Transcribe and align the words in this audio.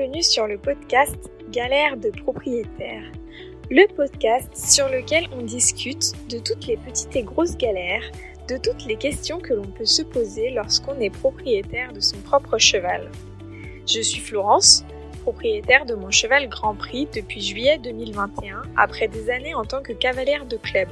bienvenue 0.00 0.22
sur 0.22 0.46
le 0.46 0.56
podcast 0.56 1.30
Galère 1.50 1.98
de 1.98 2.08
propriétaire, 2.08 3.02
le 3.70 3.86
podcast 3.94 4.48
sur 4.56 4.88
lequel 4.88 5.26
on 5.36 5.42
discute 5.42 6.14
de 6.30 6.38
toutes 6.38 6.66
les 6.66 6.78
petites 6.78 7.14
et 7.16 7.22
grosses 7.22 7.58
galères, 7.58 8.10
de 8.48 8.56
toutes 8.56 8.86
les 8.86 8.96
questions 8.96 9.40
que 9.40 9.52
l'on 9.52 9.66
peut 9.66 9.84
se 9.84 10.00
poser 10.00 10.52
lorsqu'on 10.52 10.98
est 11.00 11.10
propriétaire 11.10 11.92
de 11.92 12.00
son 12.00 12.16
propre 12.20 12.56
cheval. 12.56 13.10
Je 13.86 14.00
suis 14.00 14.22
Florence, 14.22 14.86
propriétaire 15.20 15.84
de 15.84 15.94
mon 15.94 16.10
cheval 16.10 16.48
Grand 16.48 16.74
Prix 16.74 17.06
depuis 17.14 17.42
juillet 17.42 17.76
2021, 17.76 18.62
après 18.78 19.06
des 19.06 19.28
années 19.28 19.54
en 19.54 19.66
tant 19.66 19.82
que 19.82 19.92
cavalière 19.92 20.46
de 20.46 20.56
club. 20.56 20.88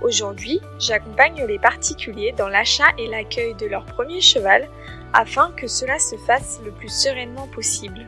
Aujourd'hui, 0.00 0.60
j'accompagne 0.78 1.44
les 1.46 1.58
particuliers 1.58 2.32
dans 2.32 2.48
l'achat 2.48 2.88
et 2.96 3.06
l'accueil 3.06 3.54
de 3.56 3.66
leur 3.66 3.84
premier 3.84 4.22
cheval 4.22 4.66
afin 5.14 5.52
que 5.56 5.68
cela 5.68 5.98
se 5.98 6.16
fasse 6.16 6.60
le 6.64 6.72
plus 6.72 6.88
sereinement 6.88 7.46
possible. 7.46 8.06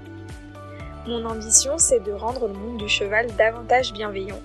Mon 1.06 1.24
ambition, 1.24 1.78
c'est 1.78 2.02
de 2.02 2.12
rendre 2.12 2.48
le 2.48 2.54
monde 2.54 2.78
du 2.78 2.88
cheval 2.88 3.28
davantage 3.36 3.92
bienveillant, 3.92 4.40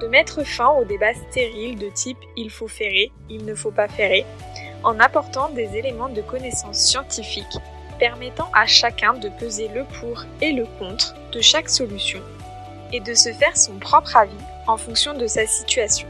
de 0.00 0.08
mettre 0.08 0.42
fin 0.42 0.68
aux 0.70 0.84
débats 0.84 1.14
stériles 1.30 1.78
de 1.78 1.90
type 1.90 2.18
il 2.36 2.50
faut 2.50 2.68
ferrer, 2.68 3.12
il 3.28 3.44
ne 3.44 3.54
faut 3.54 3.70
pas 3.70 3.86
ferrer, 3.86 4.24
en 4.82 4.98
apportant 4.98 5.50
des 5.50 5.76
éléments 5.76 6.08
de 6.08 6.22
connaissance 6.22 6.78
scientifique 6.78 7.44
permettant 7.98 8.48
à 8.54 8.66
chacun 8.66 9.14
de 9.14 9.28
peser 9.28 9.68
le 9.68 9.84
pour 9.84 10.24
et 10.40 10.52
le 10.52 10.66
contre 10.78 11.14
de 11.32 11.40
chaque 11.40 11.68
solution 11.68 12.20
et 12.92 13.00
de 13.00 13.14
se 13.14 13.32
faire 13.32 13.56
son 13.56 13.74
propre 13.74 14.16
avis 14.16 14.32
en 14.66 14.76
fonction 14.76 15.14
de 15.14 15.26
sa 15.26 15.46
situation. 15.46 16.08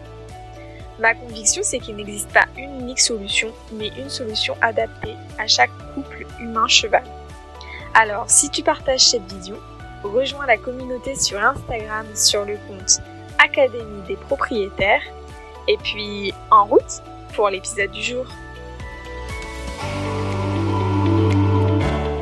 Ma 0.98 1.14
conviction, 1.14 1.62
c'est 1.64 1.78
qu'il 1.78 1.96
n'existe 1.96 2.32
pas 2.32 2.45
une 2.56 2.80
unique 2.80 3.00
solution, 3.00 3.48
mais 3.72 3.88
une 3.98 4.08
solution 4.08 4.56
adaptée 4.60 5.14
à 5.38 5.46
chaque 5.46 5.70
couple 5.94 6.26
humain-cheval. 6.40 7.04
Alors, 7.94 8.28
si 8.28 8.50
tu 8.50 8.62
partages 8.62 9.08
cette 9.08 9.30
vidéo, 9.32 9.56
rejoins 10.02 10.46
la 10.46 10.56
communauté 10.56 11.14
sur 11.14 11.42
Instagram 11.42 12.06
sur 12.14 12.44
le 12.44 12.56
compte 12.68 13.00
Académie 13.38 14.02
des 14.06 14.16
propriétaires. 14.16 15.02
Et 15.68 15.76
puis, 15.78 16.32
en 16.50 16.64
route 16.64 17.02
pour 17.34 17.48
l'épisode 17.50 17.90
du 17.90 18.02
jour. 18.02 18.26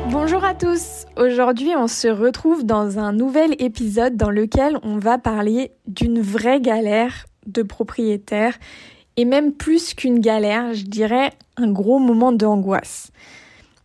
Bonjour 0.09 0.43
à 0.43 0.55
tous, 0.55 1.05
aujourd'hui 1.17 1.75
on 1.77 1.87
se 1.87 2.07
retrouve 2.07 2.65
dans 2.65 2.97
un 2.97 3.13
nouvel 3.13 3.55
épisode 3.59 4.17
dans 4.17 4.31
lequel 4.31 4.79
on 4.81 4.97
va 4.97 5.17
parler 5.17 5.71
d'une 5.87 6.19
vraie 6.19 6.59
galère 6.59 7.25
de 7.45 7.61
propriétaire 7.61 8.55
et 9.17 9.25
même 9.25 9.53
plus 9.53 9.93
qu'une 9.93 10.19
galère, 10.19 10.73
je 10.73 10.83
dirais 10.83 11.31
un 11.57 11.71
gros 11.71 11.99
moment 11.99 12.31
d'angoisse. 12.31 13.11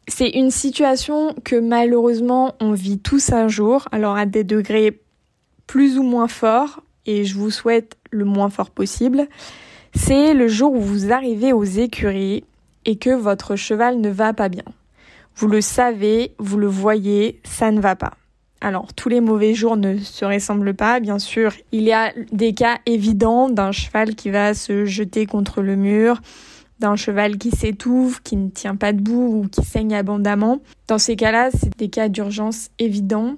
C'est 0.09 0.31
une 0.31 0.51
situation 0.51 1.35
que 1.45 1.57
malheureusement 1.57 2.55
on 2.61 2.73
vit 2.73 2.99
tous 2.99 3.33
un 3.33 3.49
jour, 3.49 3.87
alors 3.93 4.17
à 4.17 4.27
des 4.27 4.45
degrés 4.45 5.01
plus 5.67 5.99
ou 5.99 6.03
moins 6.03 6.29
forts, 6.29 6.83
et 7.07 7.25
je 7.25 7.37
vous 7.37 7.51
souhaite 7.51 7.97
le 8.11 8.25
moins 8.25 8.51
fort 8.51 8.71
possible. 8.71 9.29
C'est 9.95 10.35
le 10.35 10.49
jour 10.49 10.73
où 10.73 10.81
vous 10.81 11.13
arrivez 11.13 11.53
aux 11.53 11.65
écuries 11.65 12.45
et 12.85 12.97
que 12.97 13.11
votre 13.11 13.57
cheval 13.57 14.01
ne 14.01 14.11
va 14.11 14.33
pas 14.33 14.49
bien. 14.49 14.65
Vous 15.37 15.49
le 15.49 15.61
savez, 15.61 16.35
vous 16.39 16.59
le 16.59 16.67
voyez, 16.67 17.41
ça 17.45 17.71
ne 17.71 17.81
va 17.81 17.97
pas. 17.97 18.15
Alors, 18.63 18.93
tous 18.93 19.09
les 19.09 19.21
mauvais 19.21 19.55
jours 19.55 19.77
ne 19.77 19.97
se 19.99 20.25
ressemblent 20.25 20.75
pas, 20.75 21.01
bien 21.01 21.19
sûr. 21.19 21.53
Il 21.73 21.83
y 21.83 21.93
a 21.93 22.13
des 22.31 22.53
cas 22.53 22.79
évidents 22.85 23.49
d'un 23.49 23.73
cheval 23.73 24.15
qui 24.15 24.31
va 24.31 24.53
se 24.53 24.85
jeter 24.85 25.25
contre 25.25 25.63
le 25.63 25.77
mur, 25.77 26.21
d'un 26.79 26.95
cheval 26.95 27.39
qui 27.39 27.51
s'étouffe, 27.51 28.21
qui 28.23 28.37
ne 28.37 28.51
tient 28.51 28.77
pas 28.77 28.93
debout 28.93 29.43
ou 29.43 29.49
qui 29.49 29.65
saigne 29.65 29.95
abondamment. 29.95 30.61
Dans 30.89 30.99
ces 30.99 31.17
cas-là, 31.17 31.51
c'est 31.51 31.77
des 31.79 31.89
cas 31.89 32.09
d'urgence 32.09 32.69
évidents. 32.79 33.37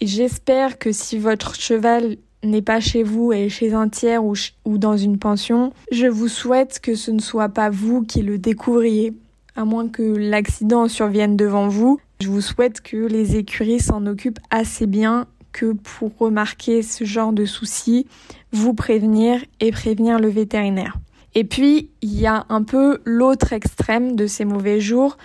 Et 0.00 0.06
j'espère 0.06 0.78
que 0.78 0.92
si 0.92 1.18
votre 1.18 1.56
cheval 1.56 2.16
n'est 2.44 2.62
pas 2.62 2.80
chez 2.80 3.02
vous 3.02 3.32
et 3.32 3.48
chez 3.48 3.74
un 3.74 3.88
tiers 3.88 4.24
ou, 4.24 4.34
ou 4.64 4.78
dans 4.78 4.96
une 4.96 5.18
pension, 5.18 5.72
je 5.92 6.06
vous 6.06 6.28
souhaite 6.28 6.80
que 6.80 6.94
ce 6.94 7.10
ne 7.10 7.20
soit 7.20 7.50
pas 7.50 7.70
vous 7.70 8.02
qui 8.02 8.22
le 8.22 8.38
découvriez 8.38 9.14
à 9.56 9.64
moins 9.64 9.88
que 9.88 10.02
l'accident 10.02 10.88
survienne 10.88 11.36
devant 11.36 11.68
vous. 11.68 12.00
Je 12.20 12.28
vous 12.28 12.42
souhaite 12.42 12.82
que 12.82 12.98
les 12.98 13.36
écuries 13.36 13.80
s'en 13.80 14.04
occupent 14.04 14.40
assez 14.50 14.86
bien 14.86 15.26
que 15.52 15.72
pour 15.72 16.16
remarquer 16.18 16.82
ce 16.82 17.04
genre 17.04 17.32
de 17.32 17.46
soucis, 17.46 18.06
vous 18.52 18.74
prévenir 18.74 19.42
et 19.60 19.72
prévenir 19.72 20.18
le 20.18 20.28
vétérinaire. 20.28 20.98
Et 21.34 21.44
puis, 21.44 21.90
il 22.02 22.20
y 22.20 22.26
a 22.26 22.44
un 22.50 22.62
peu 22.62 23.00
l'autre 23.06 23.54
extrême 23.54 24.16
de 24.16 24.26
ces 24.26 24.44
mauvais 24.44 24.80
jours, 24.80 25.16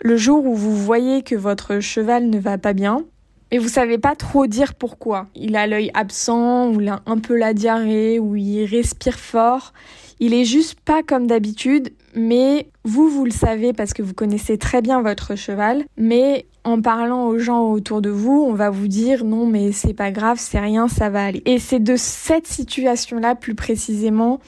le 0.00 0.16
jour 0.16 0.46
où 0.46 0.54
vous 0.54 0.74
voyez 0.74 1.22
que 1.22 1.34
votre 1.34 1.80
cheval 1.80 2.30
ne 2.30 2.38
va 2.38 2.56
pas 2.56 2.72
bien, 2.72 3.04
mais 3.52 3.58
vous 3.58 3.68
savez 3.68 3.98
pas 3.98 4.16
trop 4.16 4.46
dire 4.46 4.74
pourquoi. 4.74 5.26
Il 5.34 5.56
a 5.56 5.66
l'œil 5.66 5.90
absent, 5.92 6.70
ou 6.70 6.80
il 6.80 6.88
a 6.88 7.02
un 7.04 7.18
peu 7.18 7.36
la 7.36 7.52
diarrhée, 7.52 8.18
ou 8.18 8.36
il 8.36 8.64
respire 8.64 9.18
fort. 9.18 9.74
Il 10.20 10.34
est 10.34 10.44
juste 10.44 10.78
pas 10.80 11.02
comme 11.02 11.26
d'habitude, 11.26 11.94
mais 12.14 12.68
vous, 12.84 13.08
vous 13.08 13.24
le 13.24 13.30
savez 13.30 13.72
parce 13.72 13.94
que 13.94 14.02
vous 14.02 14.12
connaissez 14.12 14.58
très 14.58 14.82
bien 14.82 15.00
votre 15.00 15.34
cheval, 15.34 15.84
mais 15.96 16.46
en 16.62 16.82
parlant 16.82 17.26
aux 17.26 17.38
gens 17.38 17.70
autour 17.70 18.02
de 18.02 18.10
vous, 18.10 18.44
on 18.46 18.52
va 18.52 18.68
vous 18.68 18.86
dire 18.86 19.24
non 19.24 19.46
mais 19.46 19.72
c'est 19.72 19.94
pas 19.94 20.10
grave, 20.10 20.36
c'est 20.38 20.60
rien, 20.60 20.88
ça 20.88 21.08
va 21.08 21.24
aller. 21.24 21.42
Et 21.46 21.58
c'est 21.58 21.80
de 21.80 21.96
cette 21.96 22.46
situation-là 22.46 23.34
plus 23.34 23.54
précisément 23.54 24.40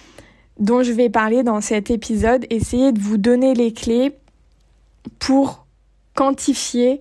dont 0.61 0.83
je 0.83 0.93
vais 0.93 1.09
parler 1.09 1.43
dans 1.43 1.63
cet 1.63 1.91
épisode, 1.91 2.45
essayer 2.51 2.93
de 2.93 3.01
vous 3.01 3.17
donner 3.17 3.55
les 3.55 3.73
clés 3.73 4.13
pour 5.19 5.67
quantifier, 6.15 7.01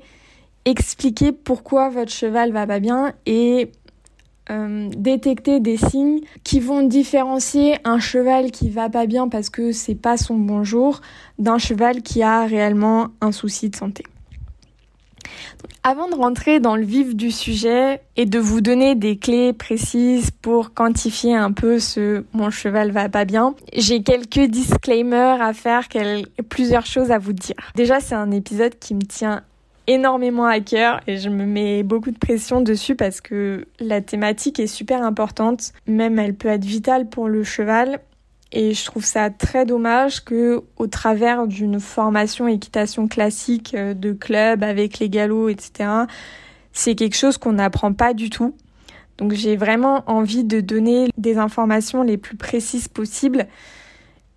expliquer 0.64 1.34
pourquoi 1.34 1.90
votre 1.90 2.12
cheval 2.12 2.54
va 2.54 2.66
pas 2.66 2.80
bien 2.80 3.14
et 3.26 3.70
euh, 4.50 4.90
détecter 4.98 5.60
des 5.60 5.78
signes 5.78 6.22
qui 6.44 6.60
vont 6.60 6.82
différencier 6.82 7.78
un 7.84 8.00
cheval 8.00 8.50
qui 8.50 8.70
va 8.72 8.90
pas 8.90 9.06
bien 9.06 9.30
parce 9.30 9.52
que 9.52 9.72
c'est 9.72 9.96
pas 9.96 10.18
son 10.18 10.36
bon 10.36 10.64
jour 10.64 11.02
d'un 11.38 11.60
cheval 11.60 12.02
qui 12.02 12.24
a 12.24 12.46
réellement 12.46 13.10
un 13.22 13.32
souci 13.32 13.70
de 13.70 13.76
santé. 13.76 14.04
avant 15.84 16.10
de 16.10 16.16
rentrer 16.16 16.60
dans 16.60 16.76
le 16.76 16.84
vif 16.84 17.16
du 17.16 17.30
sujet 17.32 18.02
et 18.18 18.26
de 18.26 18.40
vous 18.40 18.62
donner 18.62 18.96
des 18.96 19.16
clés 19.18 19.54
précises 19.54 20.32
pour 20.32 20.74
quantifier 20.74 21.36
un 21.36 21.52
peu 21.52 21.80
ce 21.80 22.24
mon 22.34 22.50
cheval 22.50 22.92
va 22.92 23.10
pas 23.10 23.26
bien, 23.26 23.54
j'ai 23.74 24.02
quelques 24.02 24.50
disclaimers 24.50 25.42
à 25.42 25.54
faire, 25.54 25.88
plusieurs 26.50 26.88
choses 26.88 27.12
à 27.12 27.20
vous 27.20 27.34
dire. 27.34 27.56
Déjà, 27.76 28.00
c'est 28.00 28.16
un 28.16 28.32
épisode 28.32 28.78
qui 28.80 28.96
me 28.96 29.04
tient 29.04 29.44
énormément 29.94 30.46
à 30.46 30.60
cœur 30.60 31.02
et 31.08 31.18
je 31.18 31.30
me 31.30 31.46
mets 31.46 31.84
beaucoup 31.84 32.12
de 32.12 32.18
pression 32.18 32.62
dessus 32.62 32.96
parce 32.96 33.22
que 33.22 33.66
la 33.80 34.02
thématique 34.02 34.60
est 34.60 34.68
super 34.68 35.04
importante, 35.04 35.74
même 35.88 36.20
elle 36.20 36.36
peut 36.36 36.48
être 36.48 36.66
vitale 36.66 37.10
pour 37.10 37.28
le 37.28 37.44
cheval 37.44 38.00
et 38.52 38.74
je 38.74 38.86
trouve 38.86 39.06
ça 39.06 39.30
très 39.30 39.66
dommage 39.66 40.24
que 40.24 40.62
au 40.78 40.88
travers 40.88 41.48
d'une 41.48 41.80
formation 41.80 42.48
équitation 42.48 43.08
classique 43.08 43.74
euh, 43.76 43.94
de 43.94 44.12
club 44.12 44.64
avec 44.64 45.00
les 45.00 45.10
galops 45.10 45.50
etc 45.50 46.06
c'est 46.74 46.96
quelque 46.96 47.16
chose 47.16 47.38
qu'on 47.38 47.54
n'apprend 47.54 47.94
pas 47.94 48.14
du 48.14 48.30
tout. 48.30 48.56
Donc 49.18 49.34
j'ai 49.34 49.56
vraiment 49.56 50.04
envie 50.08 50.44
de 50.44 50.62
donner 50.62 51.10
des 51.18 51.38
informations 51.38 52.02
les 52.02 52.18
plus 52.18 52.38
précises 52.38 52.88
possibles 52.88 53.48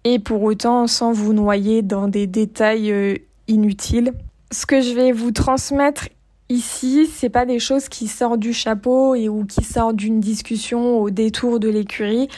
et 0.04 0.18
pour 0.18 0.42
autant 0.42 0.86
sans 0.86 1.12
vous 1.12 1.32
noyer 1.32 1.82
dans 1.82 2.08
des 2.08 2.26
détails 2.26 2.92
euh, 2.92 3.14
inutiles 3.48 4.12
ce 4.50 4.66
que 4.66 4.80
je 4.80 4.94
vais 4.94 5.12
vous 5.12 5.32
transmettre 5.32 6.08
ici, 6.48 7.06
c'est 7.06 7.30
pas 7.30 7.46
des 7.46 7.58
choses 7.58 7.88
qui 7.88 8.06
sortent 8.06 8.40
du 8.40 8.52
chapeau 8.52 9.14
et 9.14 9.28
ou 9.28 9.44
qui 9.44 9.64
sortent 9.64 9.96
d'une 9.96 10.20
discussion 10.20 11.00
au 11.00 11.10
détour 11.10 11.60
de 11.60 11.68
l'écurie. 11.68 12.28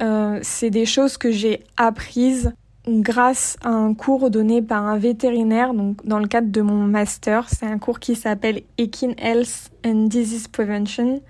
Euh, 0.00 0.38
c'est 0.42 0.70
des 0.70 0.86
choses 0.86 1.16
que 1.16 1.30
j'ai 1.30 1.64
apprises 1.76 2.52
grâce 2.88 3.56
à 3.62 3.68
un 3.68 3.94
cours 3.94 4.30
donné 4.30 4.62
par 4.62 4.86
un 4.86 4.98
vétérinaire, 4.98 5.74
donc 5.74 6.04
dans 6.06 6.18
le 6.18 6.26
cadre 6.26 6.50
de 6.50 6.60
mon 6.60 6.86
master. 6.86 7.48
C'est 7.48 7.66
un 7.66 7.78
cours 7.78 8.00
qui 8.00 8.14
s'appelle 8.14 8.62
Equine 8.78 9.14
Health 9.18 9.70
and 9.84 10.06
Disease 10.06 10.48
Prevention. 10.48 11.20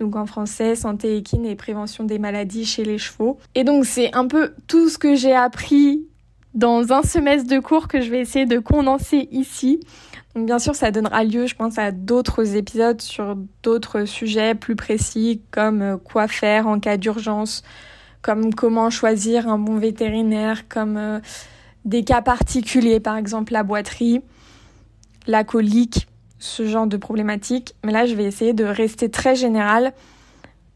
Donc 0.00 0.16
en 0.16 0.26
français, 0.26 0.74
santé 0.74 1.16
équine 1.16 1.44
et 1.46 1.54
prévention 1.54 2.04
des 2.04 2.18
maladies 2.18 2.64
chez 2.64 2.84
les 2.84 2.98
chevaux. 2.98 3.38
Et 3.54 3.62
donc 3.62 3.84
c'est 3.84 4.14
un 4.14 4.26
peu 4.26 4.54
tout 4.66 4.88
ce 4.88 4.98
que 4.98 5.14
j'ai 5.14 5.34
appris 5.34 6.06
dans 6.54 6.92
un 6.92 7.02
semestre 7.02 7.48
de 7.48 7.58
cours 7.58 7.88
que 7.88 8.00
je 8.00 8.10
vais 8.10 8.20
essayer 8.20 8.46
de 8.46 8.58
condenser 8.58 9.28
ici. 9.32 9.80
Donc 10.34 10.46
bien 10.46 10.58
sûr, 10.58 10.74
ça 10.74 10.90
donnera 10.90 11.24
lieu, 11.24 11.46
je 11.46 11.54
pense, 11.54 11.78
à 11.78 11.90
d'autres 11.92 12.56
épisodes 12.56 13.00
sur 13.00 13.36
d'autres 13.62 14.04
sujets 14.04 14.54
plus 14.54 14.76
précis, 14.76 15.42
comme 15.50 15.82
euh, 15.82 15.96
quoi 15.96 16.28
faire 16.28 16.66
en 16.66 16.80
cas 16.80 16.96
d'urgence, 16.96 17.62
comme 18.22 18.54
comment 18.54 18.90
choisir 18.90 19.48
un 19.48 19.58
bon 19.58 19.76
vétérinaire, 19.76 20.68
comme 20.68 20.96
euh, 20.96 21.20
des 21.84 22.02
cas 22.02 22.22
particuliers, 22.22 23.00
par 23.00 23.16
exemple 23.16 23.52
la 23.52 23.62
boiterie, 23.62 24.22
la 25.26 25.44
colique, 25.44 26.08
ce 26.38 26.66
genre 26.66 26.86
de 26.86 26.96
problématiques. 26.96 27.74
Mais 27.84 27.92
là, 27.92 28.06
je 28.06 28.14
vais 28.14 28.24
essayer 28.24 28.52
de 28.54 28.64
rester 28.64 29.10
très 29.10 29.36
général 29.36 29.92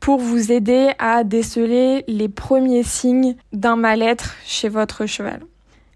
pour 0.00 0.20
vous 0.20 0.52
aider 0.52 0.90
à 0.98 1.24
déceler 1.24 2.04
les 2.06 2.28
premiers 2.28 2.84
signes 2.84 3.36
d'un 3.52 3.76
mal-être 3.76 4.36
chez 4.44 4.68
votre 4.68 5.06
cheval. 5.06 5.40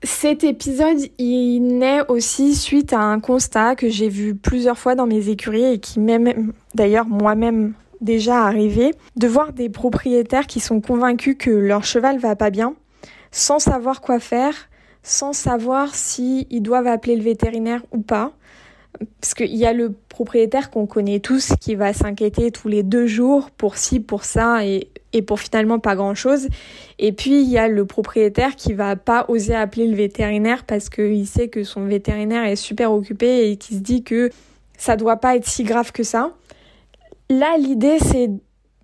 Cet 0.04 0.42
épisode, 0.42 0.98
il 1.18 1.60
naît 1.60 2.04
aussi 2.08 2.56
suite 2.56 2.92
à 2.92 2.98
un 3.00 3.20
constat 3.20 3.76
que 3.76 3.88
j'ai 3.88 4.08
vu 4.08 4.34
plusieurs 4.34 4.76
fois 4.76 4.96
dans 4.96 5.06
mes 5.06 5.28
écuries 5.28 5.74
et 5.74 5.78
qui 5.78 6.00
même, 6.00 6.52
d'ailleurs 6.74 7.06
moi-même 7.06 7.74
déjà 8.00 8.44
arrivé, 8.44 8.94
de 9.14 9.28
voir 9.28 9.52
des 9.52 9.68
propriétaires 9.68 10.48
qui 10.48 10.58
sont 10.58 10.80
convaincus 10.80 11.36
que 11.38 11.50
leur 11.50 11.84
cheval 11.84 12.18
va 12.18 12.34
pas 12.34 12.50
bien, 12.50 12.74
sans 13.30 13.60
savoir 13.60 14.00
quoi 14.00 14.18
faire, 14.18 14.54
sans 15.04 15.32
savoir 15.32 15.94
s'ils 15.94 16.46
ils 16.50 16.62
doivent 16.62 16.88
appeler 16.88 17.14
le 17.14 17.22
vétérinaire 17.22 17.84
ou 17.92 18.00
pas. 18.00 18.32
Parce 19.20 19.34
qu'il 19.34 19.54
y 19.56 19.66
a 19.66 19.72
le 19.72 19.94
propriétaire 20.08 20.70
qu'on 20.70 20.86
connaît 20.86 21.20
tous 21.20 21.52
qui 21.60 21.74
va 21.74 21.92
s'inquiéter 21.92 22.50
tous 22.50 22.68
les 22.68 22.82
deux 22.82 23.06
jours 23.06 23.50
pour 23.50 23.76
ci, 23.76 24.00
pour 24.00 24.24
ça 24.24 24.64
et, 24.64 24.88
et 25.12 25.22
pour 25.22 25.40
finalement 25.40 25.78
pas 25.78 25.94
grand 25.94 26.14
chose. 26.14 26.48
Et 26.98 27.12
puis 27.12 27.42
il 27.42 27.48
y 27.48 27.58
a 27.58 27.68
le 27.68 27.84
propriétaire 27.84 28.56
qui 28.56 28.72
va 28.72 28.96
pas 28.96 29.24
oser 29.28 29.54
appeler 29.54 29.86
le 29.86 29.96
vétérinaire 29.96 30.64
parce 30.64 30.88
qu'il 30.88 31.26
sait 31.26 31.48
que 31.48 31.64
son 31.64 31.84
vétérinaire 31.86 32.44
est 32.44 32.56
super 32.56 32.92
occupé 32.92 33.50
et 33.50 33.56
qui 33.56 33.74
se 33.74 33.80
dit 33.80 34.02
que 34.02 34.30
ça 34.76 34.96
doit 34.96 35.16
pas 35.16 35.36
être 35.36 35.46
si 35.46 35.64
grave 35.64 35.92
que 35.92 36.02
ça. 36.02 36.32
Là, 37.30 37.56
l'idée 37.58 37.98
c'est 38.00 38.30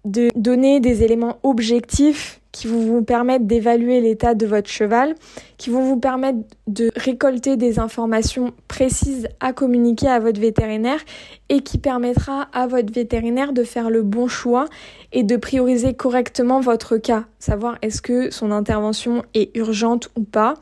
de 0.05 0.31
donner 0.35 0.81
des 0.81 1.03
éléments 1.03 1.39
objectifs 1.43 2.41
qui 2.59 2.67
vont 2.67 2.81
vous 2.81 3.03
permettre 3.03 3.45
d'évaluer 3.45 4.01
l'état 4.01 4.35
de 4.35 4.45
votre 4.45 4.69
cheval, 4.69 5.15
qui 5.59 5.71
vont 5.71 5.85
vous 5.85 6.01
permettre 6.01 6.41
de 6.67 6.91
récolter 6.97 7.57
des 7.57 7.79
informations 7.79 8.53
précises 8.67 9.29
à 9.39 9.53
communiquer 9.53 10.09
à 10.09 10.19
votre 10.19 10.41
vétérinaire 10.41 10.99
et 11.51 11.61
qui 11.61 11.79
permettra 11.79 12.49
à 12.53 12.67
votre 12.67 12.93
vétérinaire 12.93 13.53
de 13.53 13.63
faire 13.63 13.91
le 13.91 14.03
bon 14.03 14.27
choix 14.27 14.65
et 15.13 15.23
de 15.23 15.37
prioriser 15.37 15.95
correctement 15.95 16.59
votre 16.59 16.97
cas, 16.97 17.27
savoir 17.39 17.79
est-ce 17.81 18.03
que 18.03 18.33
son 18.33 18.51
intervention 18.51 19.23
est 19.35 19.57
urgente 19.57 20.11
ou 20.17 20.25
pas, 20.25 20.55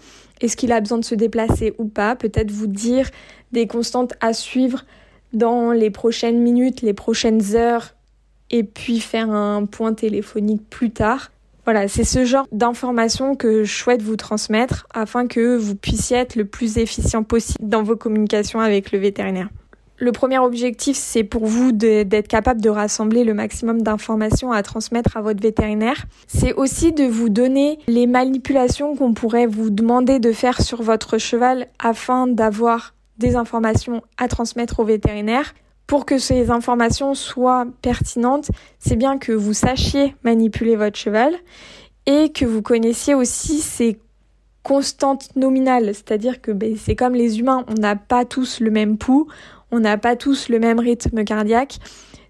est-ce 0.42 0.58
qu'il 0.58 0.72
a 0.72 0.80
besoin 0.80 0.98
de 0.98 1.04
se 1.04 1.14
déplacer 1.14 1.72
ou 1.78 1.86
pas, 1.86 2.14
peut-être 2.14 2.50
vous 2.50 2.66
dire 2.66 3.08
des 3.52 3.66
constantes 3.66 4.12
à 4.20 4.34
suivre 4.34 4.84
dans 5.32 5.72
les 5.72 5.88
prochaines 5.90 6.42
minutes, 6.42 6.82
les 6.82 6.92
prochaines 6.92 7.54
heures 7.54 7.94
et 8.50 8.64
puis 8.64 9.00
faire 9.00 9.30
un 9.30 9.64
point 9.64 9.94
téléphonique 9.94 10.68
plus 10.68 10.90
tard. 10.90 11.30
Voilà, 11.66 11.88
c'est 11.88 12.04
ce 12.04 12.24
genre 12.24 12.46
d'informations 12.52 13.34
que 13.34 13.64
je 13.64 13.74
souhaite 13.74 14.00
vous 14.00 14.14
transmettre 14.14 14.86
afin 14.94 15.26
que 15.26 15.56
vous 15.56 15.74
puissiez 15.74 16.16
être 16.16 16.36
le 16.36 16.44
plus 16.44 16.78
efficient 16.78 17.24
possible 17.24 17.68
dans 17.68 17.82
vos 17.82 17.96
communications 17.96 18.60
avec 18.60 18.92
le 18.92 19.00
vétérinaire. 19.00 19.48
Le 19.98 20.12
premier 20.12 20.38
objectif, 20.38 20.96
c'est 20.96 21.24
pour 21.24 21.46
vous 21.46 21.72
d'être 21.72 22.28
capable 22.28 22.60
de 22.60 22.68
rassembler 22.68 23.24
le 23.24 23.34
maximum 23.34 23.82
d'informations 23.82 24.52
à 24.52 24.62
transmettre 24.62 25.16
à 25.16 25.22
votre 25.22 25.42
vétérinaire. 25.42 26.04
C'est 26.28 26.52
aussi 26.52 26.92
de 26.92 27.02
vous 27.02 27.30
donner 27.30 27.80
les 27.88 28.06
manipulations 28.06 28.94
qu'on 28.94 29.12
pourrait 29.12 29.46
vous 29.46 29.70
demander 29.70 30.20
de 30.20 30.30
faire 30.30 30.60
sur 30.60 30.82
votre 30.82 31.18
cheval 31.18 31.66
afin 31.80 32.28
d'avoir 32.28 32.94
des 33.18 33.34
informations 33.34 34.02
à 34.18 34.28
transmettre 34.28 34.78
au 34.78 34.84
vétérinaire. 34.84 35.52
Pour 35.86 36.04
que 36.04 36.18
ces 36.18 36.50
informations 36.50 37.14
soient 37.14 37.66
pertinentes, 37.80 38.50
c'est 38.78 38.96
bien 38.96 39.18
que 39.18 39.32
vous 39.32 39.52
sachiez 39.52 40.16
manipuler 40.24 40.74
votre 40.76 40.98
cheval 40.98 41.34
et 42.06 42.32
que 42.32 42.44
vous 42.44 42.62
connaissiez 42.62 43.14
aussi 43.14 43.60
ses 43.60 43.98
constantes 44.62 45.36
nominales, 45.36 45.94
c'est-à-dire 45.94 46.40
que 46.40 46.50
ben, 46.50 46.76
c'est 46.76 46.96
comme 46.96 47.14
les 47.14 47.38
humains, 47.38 47.64
on 47.68 47.74
n'a 47.74 47.94
pas 47.94 48.24
tous 48.24 48.58
le 48.58 48.72
même 48.72 48.98
pouls, 48.98 49.28
on 49.70 49.78
n'a 49.78 49.96
pas 49.96 50.16
tous 50.16 50.48
le 50.48 50.58
même 50.58 50.80
rythme 50.80 51.22
cardiaque. 51.22 51.78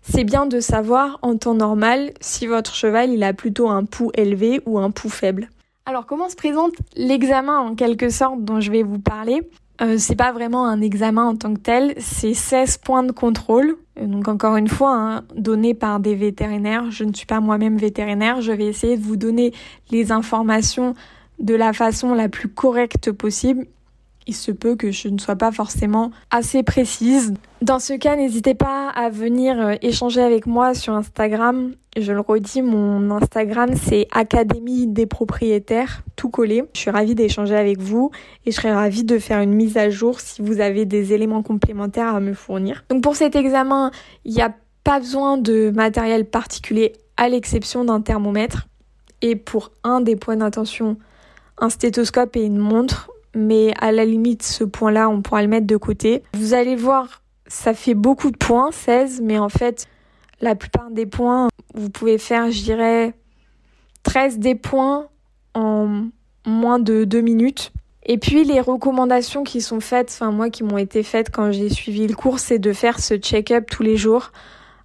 C'est 0.03 0.25
bien 0.25 0.45
de 0.45 0.61
savoir 0.61 1.19
en 1.23 1.37
temps 1.37 1.55
normal 1.55 2.13
si 2.21 2.47
votre 2.47 2.75
cheval 2.75 3.11
il 3.11 3.23
a 3.25 3.33
plutôt 3.33 3.71
un 3.71 3.85
pouls 3.85 4.11
élevé 4.15 4.61
ou 4.67 4.79
un 4.79 4.91
pouls 4.91 5.09
faible. 5.09 5.49
Alors 5.87 6.05
comment 6.05 6.29
se 6.29 6.37
présente 6.37 6.75
l'examen 6.95 7.59
en 7.59 7.75
quelque 7.75 8.11
sorte 8.11 8.45
dont 8.45 8.61
je 8.61 8.71
vais 8.71 8.83
vous 8.83 8.99
parler? 8.99 9.43
Euh, 9.81 9.97
c'est 9.99 10.17
pas 10.17 10.33
vraiment 10.33 10.67
un 10.67 10.81
examen 10.81 11.27
en 11.27 11.37
tant 11.37 11.55
que 11.55 11.61
tel, 11.61 11.95
c'est 11.99 12.35
16 12.35 12.79
points 12.79 13.03
de 13.03 13.13
contrôle. 13.13 13.77
Euh, 13.99 14.07
donc 14.07 14.29
encore 14.29 14.57
une 14.57 14.69
fois, 14.69 14.95
hein, 14.95 15.25
donnés 15.35 15.75
par 15.75 16.01
des 16.01 16.15
vétérinaires. 16.15 16.91
Je 16.91 17.05
ne 17.05 17.13
suis 17.13 17.27
pas 17.27 17.41
moi-même 17.41 17.77
vétérinaire, 17.77 18.41
je 18.41 18.53
vais 18.53 18.67
essayer 18.67 18.97
de 18.97 19.03
vous 19.03 19.17
donner 19.17 19.53
les 19.91 20.13
informations 20.13 20.95
de 21.39 21.55
la 21.55 21.73
façon 21.73 22.15
la 22.15 22.29
plus 22.29 22.49
correcte 22.49 23.13
possible 23.13 23.67
il 24.27 24.35
se 24.35 24.51
peut 24.51 24.77
que 24.77 24.91
je 24.91 25.09
ne 25.09 25.19
sois 25.19 25.37
pas 25.37 25.53
forcément 25.53 26.11
assez 26.31 26.63
précise. 26.63 27.35
Dans 27.63 27.79
ce 27.79 27.95
cas, 27.95 28.17
n'hésitez 28.17 28.55
pas 28.55 28.91
à 28.91 29.09
venir 29.09 29.61
euh, 29.61 29.75
échanger 29.83 30.21
avec 30.21 30.47
moi 30.47 30.75
sur 30.75 30.93
Instagram. 30.95 31.73
Je 31.97 32.13
le 32.13 32.21
redis, 32.21 32.61
mon 32.61 33.11
Instagram 33.11 33.71
c'est 33.75 34.07
Académie 34.13 34.87
des 34.87 35.07
propriétaires, 35.07 36.03
tout 36.17 36.29
collé. 36.29 36.65
Je 36.75 36.81
suis 36.81 36.91
ravie 36.91 37.15
d'échanger 37.15 37.57
avec 37.57 37.81
vous 37.81 38.11
et 38.45 38.51
je 38.51 38.57
serais 38.57 38.75
ravie 38.75 39.05
de 39.05 39.19
faire 39.19 39.41
une 39.41 39.55
mise 39.55 39.77
à 39.79 39.89
jour 39.89 40.21
si 40.21 40.43
vous 40.43 40.61
avez 40.61 40.85
des 40.85 41.13
éléments 41.13 41.43
complémentaires 41.43 42.15
à 42.15 42.21
me 42.21 42.35
fournir. 42.35 42.85
Donc 42.91 43.03
pour 43.03 43.17
cet 43.17 43.37
examen, 43.37 43.91
il 44.25 44.35
n'y 44.35 44.43
a 44.43 44.55
pas 44.85 45.01
besoin 45.01 45.39
de 45.39 45.71
matériel 45.71 46.27
particulier 46.27 46.93
à 47.17 47.29
l'exception 47.29 47.85
d'un 47.85 48.01
thermomètre. 48.01 48.69
Et 49.23 49.35
pour 49.35 49.73
un 49.83 50.03
des 50.03 50.17
points 50.17 50.37
d'intention, 50.37 50.99
un 51.59 51.71
stéthoscope 51.71 52.37
et 52.37 52.45
une 52.45 52.59
montre, 52.59 53.11
mais 53.37 53.73
à 53.81 53.93
la 53.93 54.05
limite, 54.05 54.43
ce 54.43 54.65
point-là, 54.65 55.09
on 55.09 55.23
pourra 55.23 55.43
le 55.43 55.49
mettre 55.49 55.67
de 55.67 55.77
côté. 55.77 56.23
Vous 56.35 56.55
allez 56.55 56.75
voir, 56.75 57.23
ça 57.47 57.75
fait 57.75 57.95
beaucoup 57.95 58.31
de 58.31 58.37
points, 58.37 58.73
16, 58.73 59.21
mais 59.23 59.39
en 59.39 59.49
fait, 59.49 59.87
la 60.41 60.55
plupart 60.55 60.91
des 60.91 61.07
points, 61.07 61.49
vous 61.75 61.91
pouvez 61.91 62.19
faire, 62.19 62.51
je 62.51 62.63
dirais, 62.63 63.15
13 64.03 64.39
des 64.39 64.55
points 64.55 65.09
en 65.55 66.07
moins 66.47 66.79
de 66.79 67.05
2 67.05 67.21
minutes. 67.21 67.73
Et 68.09 68.19
puis 68.19 68.45
les 68.45 68.61
recommandations 68.61 69.43
qui 69.43 69.61
sont 69.61 69.81
faites, 69.81 70.11
enfin 70.11 70.31
moi 70.31 70.49
qui 70.49 70.63
m'ont 70.63 70.79
été 70.79 71.03
faites 71.03 71.31
quand 71.31 71.51
j'ai 71.51 71.69
suivi 71.69 72.07
le 72.07 72.15
cours, 72.15 72.39
c'est 72.39 72.61
de 72.61 72.73
faire 72.73 73.01
ce 73.01 73.17
check-up 73.17 73.69
tous 73.69 73.83
les 73.83 73.97
jours. 73.97 74.31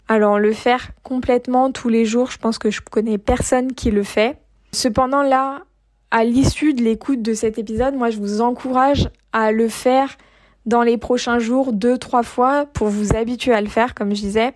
Alors 0.07 0.39
le 0.39 0.51
faire 0.53 0.89
complètement 1.03 1.71
tous 1.71 1.87
les 1.87 2.03
jours, 2.03 2.31
je 2.31 2.39
pense 2.39 2.57
que 2.57 2.71
je 2.71 2.81
connais 2.81 3.19
personne 3.19 3.73
qui 3.73 3.91
le 3.91 4.01
fait. 4.01 4.39
Cependant 4.73 5.21
là, 5.21 5.61
à 6.11 6.23
l'issue 6.23 6.73
de 6.73 6.83
l'écoute 6.83 7.21
de 7.21 7.33
cet 7.33 7.57
épisode, 7.57 7.95
moi 7.95 8.09
je 8.09 8.17
vous 8.17 8.41
encourage 8.41 9.09
à 9.33 9.51
le 9.51 9.67
faire 9.67 10.17
dans 10.65 10.83
les 10.83 10.97
prochains 10.97 11.39
jours 11.39 11.73
deux 11.73 11.97
trois 11.97 12.23
fois 12.23 12.65
pour 12.73 12.89
vous 12.89 13.15
habituer 13.15 13.53
à 13.53 13.61
le 13.61 13.67
faire 13.67 13.95
comme 13.95 14.13
je 14.13 14.21
disais 14.21 14.53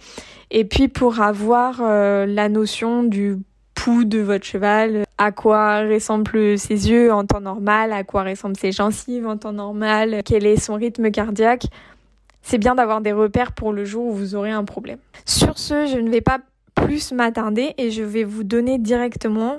et 0.51 0.65
puis 0.65 0.87
pour 0.87 1.21
avoir 1.21 1.79
euh, 1.81 2.25
la 2.25 2.49
notion 2.49 3.03
du 3.03 3.37
pouls 3.73 4.05
de 4.05 4.19
votre 4.19 4.45
cheval, 4.45 5.03
à 5.17 5.31
quoi 5.31 5.81
ressemblent 5.81 6.57
ses 6.57 6.89
yeux 6.89 7.11
en 7.11 7.25
temps 7.25 7.41
normal, 7.41 7.91
à 7.91 8.03
quoi 8.03 8.23
ressemblent 8.23 8.57
ses 8.57 8.71
gencives 8.71 9.27
en 9.27 9.37
temps 9.37 9.53
normal, 9.53 10.21
quel 10.25 10.45
est 10.45 10.57
son 10.57 10.75
rythme 10.75 11.11
cardiaque. 11.11 11.65
C'est 12.41 12.57
bien 12.57 12.75
d'avoir 12.75 13.01
des 13.01 13.11
repères 13.11 13.51
pour 13.51 13.73
le 13.73 13.85
jour 13.85 14.05
où 14.05 14.13
vous 14.13 14.35
aurez 14.35 14.51
un 14.51 14.63
problème. 14.63 14.99
Sur 15.25 15.57
ce, 15.57 15.87
je 15.87 15.97
ne 15.97 16.09
vais 16.09 16.21
pas 16.21 16.39
plus 16.73 17.11
m'attarder 17.11 17.73
et 17.77 17.91
je 17.91 18.03
vais 18.03 18.23
vous 18.23 18.43
donner 18.43 18.77
directement 18.77 19.57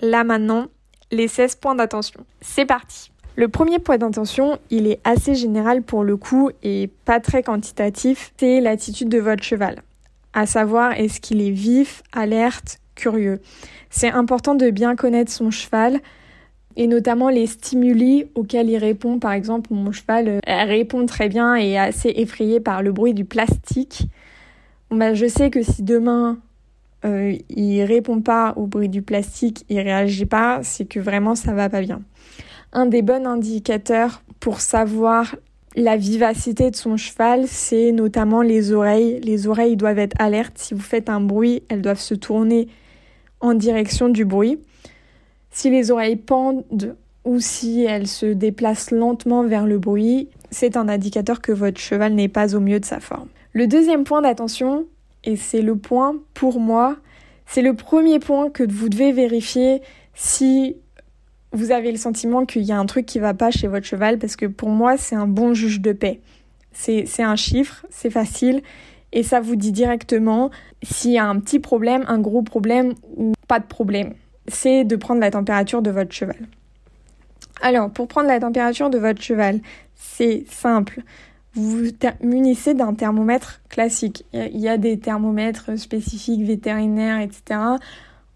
là 0.00 0.24
maintenant 0.24 0.66
les 1.10 1.28
16 1.28 1.56
points 1.56 1.74
d'attention. 1.74 2.20
C'est 2.40 2.66
parti 2.66 3.10
le 3.38 3.46
premier 3.46 3.78
point 3.78 3.98
d'attention, 3.98 4.58
il 4.68 4.88
est 4.88 4.98
assez 5.04 5.36
général 5.36 5.84
pour 5.84 6.02
le 6.02 6.16
coup 6.16 6.50
et 6.64 6.90
pas 7.04 7.20
très 7.20 7.44
quantitatif, 7.44 8.32
c'est 8.36 8.60
l'attitude 8.60 9.08
de 9.08 9.18
votre 9.18 9.44
cheval. 9.44 9.82
À 10.32 10.44
savoir, 10.44 10.98
est-ce 10.98 11.20
qu'il 11.20 11.40
est 11.40 11.52
vif, 11.52 12.02
alerte, 12.10 12.80
curieux? 12.96 13.40
C'est 13.90 14.10
important 14.10 14.56
de 14.56 14.70
bien 14.70 14.96
connaître 14.96 15.30
son 15.30 15.52
cheval 15.52 16.00
et 16.74 16.88
notamment 16.88 17.28
les 17.28 17.46
stimuli 17.46 18.26
auxquels 18.34 18.70
il 18.70 18.76
répond. 18.76 19.20
Par 19.20 19.30
exemple, 19.30 19.72
mon 19.72 19.92
cheval 19.92 20.28
euh, 20.28 20.40
répond 20.64 21.06
très 21.06 21.28
bien 21.28 21.56
et 21.56 21.74
est 21.74 21.78
assez 21.78 22.12
effrayé 22.16 22.58
par 22.58 22.82
le 22.82 22.90
bruit 22.90 23.14
du 23.14 23.24
plastique. 23.24 24.08
Bah, 24.90 25.14
je 25.14 25.26
sais 25.26 25.50
que 25.50 25.62
si 25.62 25.84
demain 25.84 26.38
euh, 27.04 27.36
il 27.48 27.82
répond 27.84 28.20
pas 28.20 28.54
au 28.56 28.66
bruit 28.66 28.88
du 28.88 29.02
plastique, 29.02 29.64
il 29.68 29.80
réagit 29.80 30.26
pas, 30.26 30.60
c'est 30.62 30.84
que 30.84 30.98
vraiment 30.98 31.34
ça 31.34 31.52
va 31.52 31.68
pas 31.68 31.80
bien. 31.80 32.00
Un 32.72 32.86
des 32.86 33.02
bons 33.02 33.26
indicateurs 33.26 34.22
pour 34.40 34.60
savoir 34.60 35.36
la 35.76 35.96
vivacité 35.96 36.70
de 36.70 36.76
son 36.76 36.96
cheval, 36.96 37.44
c'est 37.46 37.92
notamment 37.92 38.42
les 38.42 38.72
oreilles. 38.72 39.20
Les 39.20 39.46
oreilles 39.46 39.76
doivent 39.76 39.98
être 39.98 40.16
alertes. 40.18 40.58
Si 40.58 40.74
vous 40.74 40.80
faites 40.80 41.08
un 41.08 41.20
bruit, 41.20 41.62
elles 41.68 41.82
doivent 41.82 42.00
se 42.00 42.14
tourner 42.14 42.68
en 43.40 43.54
direction 43.54 44.08
du 44.08 44.24
bruit. 44.24 44.58
Si 45.50 45.70
les 45.70 45.90
oreilles 45.90 46.16
pendent 46.16 46.96
ou 47.24 47.40
si 47.40 47.84
elles 47.84 48.08
se 48.08 48.26
déplacent 48.26 48.90
lentement 48.90 49.44
vers 49.44 49.66
le 49.66 49.78
bruit, 49.78 50.28
c'est 50.50 50.76
un 50.76 50.88
indicateur 50.88 51.40
que 51.40 51.52
votre 51.52 51.78
cheval 51.78 52.14
n'est 52.14 52.28
pas 52.28 52.56
au 52.56 52.60
mieux 52.60 52.80
de 52.80 52.84
sa 52.84 53.00
forme. 53.00 53.28
Le 53.52 53.66
deuxième 53.66 54.04
point 54.04 54.22
d'attention, 54.22 54.86
et 55.28 55.36
c'est 55.36 55.60
le 55.60 55.76
point, 55.76 56.16
pour 56.32 56.58
moi, 56.58 56.96
c'est 57.44 57.60
le 57.60 57.74
premier 57.74 58.18
point 58.18 58.48
que 58.48 58.62
vous 58.66 58.88
devez 58.88 59.12
vérifier 59.12 59.82
si 60.14 60.76
vous 61.52 61.70
avez 61.70 61.92
le 61.92 61.98
sentiment 61.98 62.46
qu'il 62.46 62.62
y 62.62 62.72
a 62.72 62.78
un 62.78 62.86
truc 62.86 63.04
qui 63.04 63.18
va 63.18 63.34
pas 63.34 63.50
chez 63.50 63.68
votre 63.68 63.84
cheval, 63.84 64.18
parce 64.18 64.36
que 64.36 64.46
pour 64.46 64.70
moi, 64.70 64.96
c'est 64.96 65.16
un 65.16 65.26
bon 65.26 65.52
juge 65.52 65.82
de 65.82 65.92
paix. 65.92 66.22
C'est 66.72 67.22
un 67.22 67.36
chiffre, 67.36 67.84
c'est 67.90 68.08
facile, 68.08 68.62
et 69.12 69.22
ça 69.22 69.40
vous 69.40 69.54
dit 69.54 69.70
directement 69.70 70.50
s'il 70.82 71.10
y 71.10 71.18
a 71.18 71.26
un 71.26 71.38
petit 71.40 71.58
problème, 71.58 72.06
un 72.08 72.20
gros 72.20 72.40
problème 72.40 72.94
ou 73.14 73.34
pas 73.48 73.60
de 73.60 73.66
problème. 73.66 74.14
C'est 74.46 74.84
de 74.84 74.96
prendre 74.96 75.20
la 75.20 75.30
température 75.30 75.82
de 75.82 75.90
votre 75.90 76.12
cheval. 76.12 76.48
Alors, 77.60 77.90
pour 77.90 78.08
prendre 78.08 78.28
la 78.28 78.40
température 78.40 78.88
de 78.88 78.96
votre 78.96 79.20
cheval, 79.20 79.60
c'est 79.94 80.44
simple. 80.48 81.02
Vous 81.58 81.88
munissez 82.22 82.74
d'un 82.74 82.94
thermomètre 82.94 83.60
classique. 83.68 84.24
Il 84.32 84.60
y 84.60 84.68
a 84.68 84.78
des 84.78 84.96
thermomètres 84.96 85.76
spécifiques, 85.76 86.42
vétérinaires, 86.42 87.18
etc. 87.18 87.58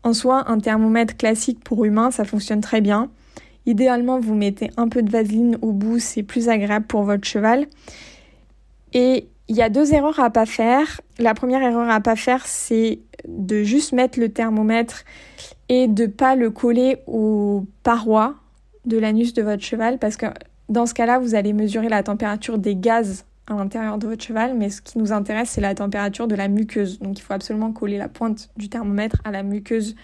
En 0.02 0.12
soi, 0.12 0.50
un 0.50 0.58
thermomètre 0.58 1.16
classique 1.16 1.62
pour 1.62 1.84
humain, 1.84 2.10
ça 2.10 2.24
fonctionne 2.24 2.60
très 2.60 2.80
bien. 2.80 3.10
Idéalement, 3.64 4.18
vous 4.18 4.34
mettez 4.34 4.72
un 4.76 4.88
peu 4.88 5.02
de 5.02 5.10
vaseline 5.10 5.56
au 5.62 5.70
bout, 5.70 6.00
c'est 6.00 6.24
plus 6.24 6.48
agréable 6.48 6.86
pour 6.86 7.04
votre 7.04 7.24
cheval. 7.24 7.68
Et 8.92 9.28
il 9.46 9.54
y 9.54 9.62
a 9.62 9.68
deux 9.68 9.94
erreurs 9.94 10.18
à 10.18 10.30
pas 10.30 10.46
faire. 10.46 11.00
La 11.20 11.34
première 11.34 11.62
erreur 11.62 11.88
à 11.88 12.00
pas 12.00 12.16
faire, 12.16 12.44
c'est 12.44 12.98
de 13.28 13.62
juste 13.62 13.92
mettre 13.92 14.18
le 14.18 14.30
thermomètre 14.30 15.04
et 15.68 15.86
de 15.86 16.06
pas 16.06 16.34
le 16.34 16.50
coller 16.50 16.96
aux 17.06 17.66
parois 17.84 18.34
de 18.84 18.98
l'anus 18.98 19.32
de 19.32 19.42
votre 19.42 19.62
cheval 19.62 19.98
parce 19.98 20.16
que 20.16 20.26
dans 20.72 20.86
ce 20.86 20.94
cas-là, 20.94 21.18
vous 21.18 21.34
allez 21.34 21.52
mesurer 21.52 21.88
la 21.88 22.02
température 22.02 22.58
des 22.58 22.74
gaz 22.74 23.26
à 23.46 23.54
l'intérieur 23.54 23.98
de 23.98 24.06
votre 24.06 24.24
cheval, 24.24 24.56
mais 24.56 24.70
ce 24.70 24.80
qui 24.80 24.98
nous 24.98 25.12
intéresse, 25.12 25.50
c'est 25.50 25.60
la 25.60 25.74
température 25.74 26.26
de 26.26 26.34
la 26.34 26.48
muqueuse. 26.48 26.98
Donc 26.98 27.18
il 27.18 27.22
faut 27.22 27.34
absolument 27.34 27.72
coller 27.72 27.98
la 27.98 28.08
pointe 28.08 28.48
du 28.56 28.70
thermomètre 28.70 29.20
à 29.24 29.30
la 29.30 29.42
muqueuse 29.42 29.94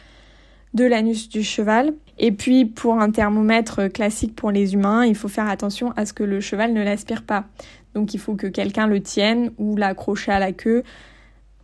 de 0.75 0.85
l'anus 0.85 1.31
du 1.31 1.43
cheval. 1.43 1.95
Et 2.19 2.33
puis 2.33 2.67
pour 2.67 3.01
un 3.01 3.11
thermomètre 3.11 3.91
classique 3.91 4.37
pour 4.37 4.51
les 4.51 4.75
humains, 4.75 5.07
il 5.07 5.15
faut 5.15 5.29
faire 5.29 5.49
attention 5.49 5.93
à 5.97 6.05
ce 6.05 6.13
que 6.13 6.25
le 6.25 6.41
cheval 6.41 6.75
ne 6.75 6.83
l'aspire 6.83 7.23
pas. 7.23 7.47
Donc 7.95 8.13
il 8.13 8.21
faut 8.21 8.35
que 8.35 8.47
quelqu'un 8.47 8.87
le 8.87 9.01
tienne 9.01 9.53
ou 9.57 9.75
l'accroche 9.75 10.29
à 10.29 10.39
la 10.39 10.53
queue. 10.53 10.83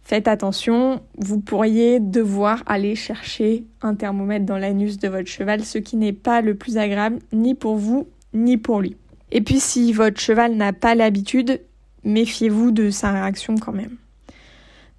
Faites 0.02 0.28
attention, 0.28 1.02
vous 1.18 1.40
pourriez 1.40 2.00
devoir 2.00 2.62
aller 2.66 2.94
chercher 2.94 3.64
un 3.82 3.94
thermomètre 3.94 4.46
dans 4.46 4.58
l'anus 4.58 4.99
de 4.99 5.08
votre 5.08 5.28
cheval, 5.28 5.62
ce 5.62 5.78
qui 5.78 5.96
n'est 5.96 6.12
pas 6.12 6.40
le 6.40 6.54
plus 6.54 6.78
agréable 6.78 7.18
ni 7.32 7.54
pour 7.54 7.76
vous 7.76 8.06
ni 8.34 8.56
pour 8.56 8.80
lui. 8.80 8.96
Et 9.32 9.40
puis 9.40 9.60
si 9.60 9.92
votre 9.92 10.20
cheval 10.20 10.54
n'a 10.54 10.72
pas 10.72 10.94
l'habitude, 10.94 11.60
méfiez-vous 12.04 12.70
de 12.70 12.90
sa 12.90 13.12
réaction 13.12 13.56
quand 13.56 13.72
même. 13.72 13.96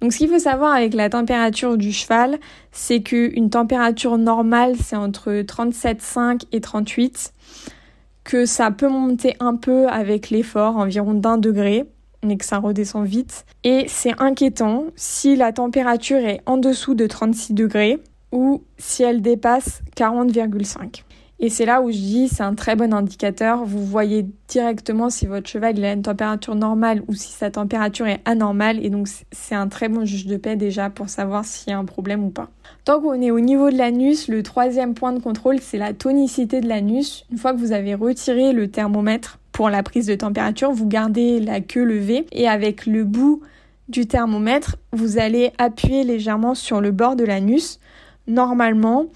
Donc 0.00 0.12
ce 0.12 0.18
qu'il 0.18 0.28
faut 0.28 0.38
savoir 0.38 0.74
avec 0.74 0.92
la 0.92 1.08
température 1.08 1.78
du 1.78 1.92
cheval, 1.92 2.38
c'est 2.70 3.00
qu'une 3.00 3.48
température 3.48 4.18
normale, 4.18 4.74
c'est 4.82 4.96
entre 4.96 5.30
37,5 5.30 6.42
et 6.52 6.60
38, 6.60 7.32
que 8.24 8.44
ça 8.44 8.70
peut 8.70 8.88
monter 8.88 9.36
un 9.40 9.56
peu 9.56 9.88
avec 9.88 10.30
l'effort, 10.30 10.76
environ 10.76 11.14
d'un 11.14 11.38
degré, 11.38 11.84
mais 12.22 12.36
que 12.36 12.44
ça 12.44 12.58
redescend 12.58 13.06
vite. 13.06 13.46
Et 13.64 13.86
c'est 13.88 14.20
inquiétant 14.20 14.86
si 14.96 15.36
la 15.36 15.52
température 15.52 16.18
est 16.18 16.42
en 16.44 16.58
dessous 16.58 16.94
de 16.94 17.06
36 17.06 17.54
degrés 17.54 17.98
ou 18.32 18.64
si 18.76 19.02
elle 19.02 19.22
dépasse 19.22 19.80
40,5. 19.96 21.05
Et 21.38 21.50
c'est 21.50 21.66
là 21.66 21.82
où 21.82 21.90
je 21.90 21.98
dis 21.98 22.28
c'est 22.28 22.42
un 22.42 22.54
très 22.54 22.76
bon 22.76 22.94
indicateur. 22.94 23.64
Vous 23.64 23.84
voyez 23.84 24.26
directement 24.48 25.10
si 25.10 25.26
votre 25.26 25.48
cheval 25.48 25.84
a 25.84 25.92
une 25.92 26.02
température 26.02 26.54
normale 26.54 27.02
ou 27.08 27.14
si 27.14 27.30
sa 27.32 27.50
température 27.50 28.06
est 28.06 28.20
anormale. 28.24 28.82
Et 28.84 28.88
donc 28.88 29.06
c'est 29.32 29.54
un 29.54 29.68
très 29.68 29.88
bon 29.88 30.06
juge 30.06 30.26
de 30.26 30.38
paix 30.38 30.56
déjà 30.56 30.88
pour 30.88 31.10
savoir 31.10 31.44
s'il 31.44 31.70
y 31.70 31.74
a 31.74 31.78
un 31.78 31.84
problème 31.84 32.24
ou 32.24 32.30
pas. 32.30 32.48
Tant 32.84 33.00
qu'on 33.00 33.20
est 33.20 33.30
au 33.30 33.40
niveau 33.40 33.70
de 33.70 33.76
l'anus, 33.76 34.28
le 34.28 34.42
troisième 34.42 34.94
point 34.94 35.12
de 35.12 35.20
contrôle 35.20 35.58
c'est 35.60 35.78
la 35.78 35.92
tonicité 35.92 36.62
de 36.62 36.68
l'anus. 36.68 37.26
Une 37.30 37.38
fois 37.38 37.52
que 37.52 37.58
vous 37.58 37.72
avez 37.72 37.94
retiré 37.94 38.52
le 38.52 38.68
thermomètre 38.68 39.38
pour 39.52 39.68
la 39.68 39.82
prise 39.82 40.06
de 40.06 40.14
température, 40.14 40.72
vous 40.72 40.88
gardez 40.88 41.38
la 41.40 41.60
queue 41.60 41.84
levée 41.84 42.26
et 42.32 42.48
avec 42.48 42.86
le 42.86 43.04
bout 43.04 43.42
du 43.88 44.06
thermomètre, 44.06 44.76
vous 44.92 45.18
allez 45.18 45.52
appuyer 45.58 46.02
légèrement 46.02 46.54
sur 46.54 46.80
le 46.80 46.90
bord 46.90 47.14
de 47.14 47.24
l'anus. 47.24 47.78
Normalement, 48.26 49.06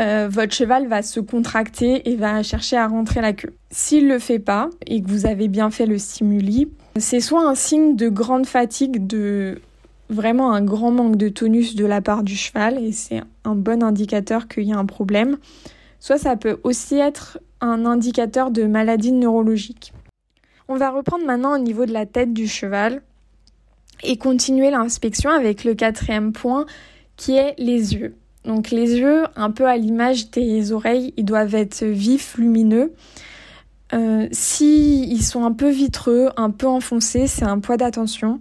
euh, 0.00 0.28
votre 0.30 0.54
cheval 0.54 0.86
va 0.86 1.02
se 1.02 1.20
contracter 1.20 2.10
et 2.10 2.16
va 2.16 2.42
chercher 2.42 2.76
à 2.76 2.86
rentrer 2.86 3.20
la 3.20 3.34
queue. 3.34 3.52
S'il 3.70 4.08
le 4.08 4.18
fait 4.18 4.38
pas 4.38 4.70
et 4.86 5.02
que 5.02 5.08
vous 5.08 5.26
avez 5.26 5.48
bien 5.48 5.70
fait 5.70 5.86
le 5.86 5.98
stimuli, 5.98 6.68
c'est 6.96 7.20
soit 7.20 7.46
un 7.46 7.54
signe 7.54 7.96
de 7.96 8.08
grande 8.08 8.46
fatigue, 8.46 9.06
de 9.06 9.60
vraiment 10.08 10.52
un 10.52 10.62
grand 10.62 10.90
manque 10.90 11.16
de 11.16 11.28
tonus 11.28 11.74
de 11.74 11.84
la 11.84 12.00
part 12.00 12.22
du 12.22 12.34
cheval 12.34 12.82
et 12.82 12.92
c'est 12.92 13.22
un 13.44 13.54
bon 13.54 13.82
indicateur 13.82 14.48
qu'il 14.48 14.64
y 14.64 14.72
a 14.72 14.78
un 14.78 14.86
problème, 14.86 15.36
soit 16.00 16.18
ça 16.18 16.34
peut 16.36 16.58
aussi 16.64 16.96
être 16.96 17.38
un 17.60 17.84
indicateur 17.84 18.50
de 18.50 18.64
maladie 18.64 19.12
neurologique. 19.12 19.92
On 20.68 20.76
va 20.76 20.90
reprendre 20.90 21.26
maintenant 21.26 21.54
au 21.54 21.58
niveau 21.58 21.84
de 21.84 21.92
la 21.92 22.06
tête 22.06 22.32
du 22.32 22.48
cheval 22.48 23.02
et 24.02 24.16
continuer 24.16 24.70
l'inspection 24.70 25.30
avec 25.30 25.64
le 25.64 25.74
quatrième 25.74 26.32
point 26.32 26.64
qui 27.16 27.36
est 27.36 27.54
les 27.58 27.94
yeux. 27.94 28.14
Donc 28.44 28.70
les 28.70 28.98
yeux, 28.98 29.24
un 29.36 29.50
peu 29.50 29.66
à 29.66 29.76
l'image 29.76 30.30
des 30.30 30.72
oreilles, 30.72 31.12
ils 31.16 31.24
doivent 31.24 31.54
être 31.54 31.84
vifs, 31.84 32.36
lumineux. 32.38 32.92
Euh, 33.92 34.28
si 34.30 35.04
ils 35.10 35.22
sont 35.22 35.44
un 35.44 35.52
peu 35.52 35.68
vitreux, 35.68 36.30
un 36.36 36.50
peu 36.50 36.66
enfoncés, 36.66 37.26
c'est 37.26 37.44
un 37.44 37.58
poids 37.58 37.76
d'attention. 37.76 38.40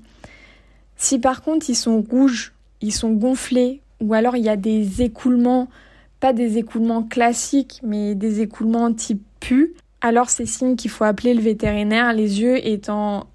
Si 0.96 1.20
par 1.20 1.41
contre 1.41 1.70
ils 1.70 1.75
sont 1.75 2.01
rouges, 2.01 2.53
ils 2.82 2.94
sont 2.94 3.12
gonflés, 3.12 3.82
ou 4.00 4.13
alors 4.13 4.36
il 4.36 4.44
y 4.44 4.50
a 4.50 4.56
des 4.58 5.01
écoulements, 5.01 5.68
pas 6.20 6.34
des 6.34 6.58
écoulements 6.58 7.03
classiques, 7.03 7.82
mais 7.84 8.15
des 8.15 8.41
écoulements 8.41 8.94
type 8.94 9.24
pu, 9.39 9.74
alors 10.01 10.29
c'est 10.29 10.46
signe 10.46 10.75
qu'il 10.75 10.91
faut 10.91 11.03
appeler 11.03 11.34
le 11.34 11.41
vétérinaire, 11.41 12.13
les 12.13 12.41
yeux 12.41 12.65
étant 12.65 13.27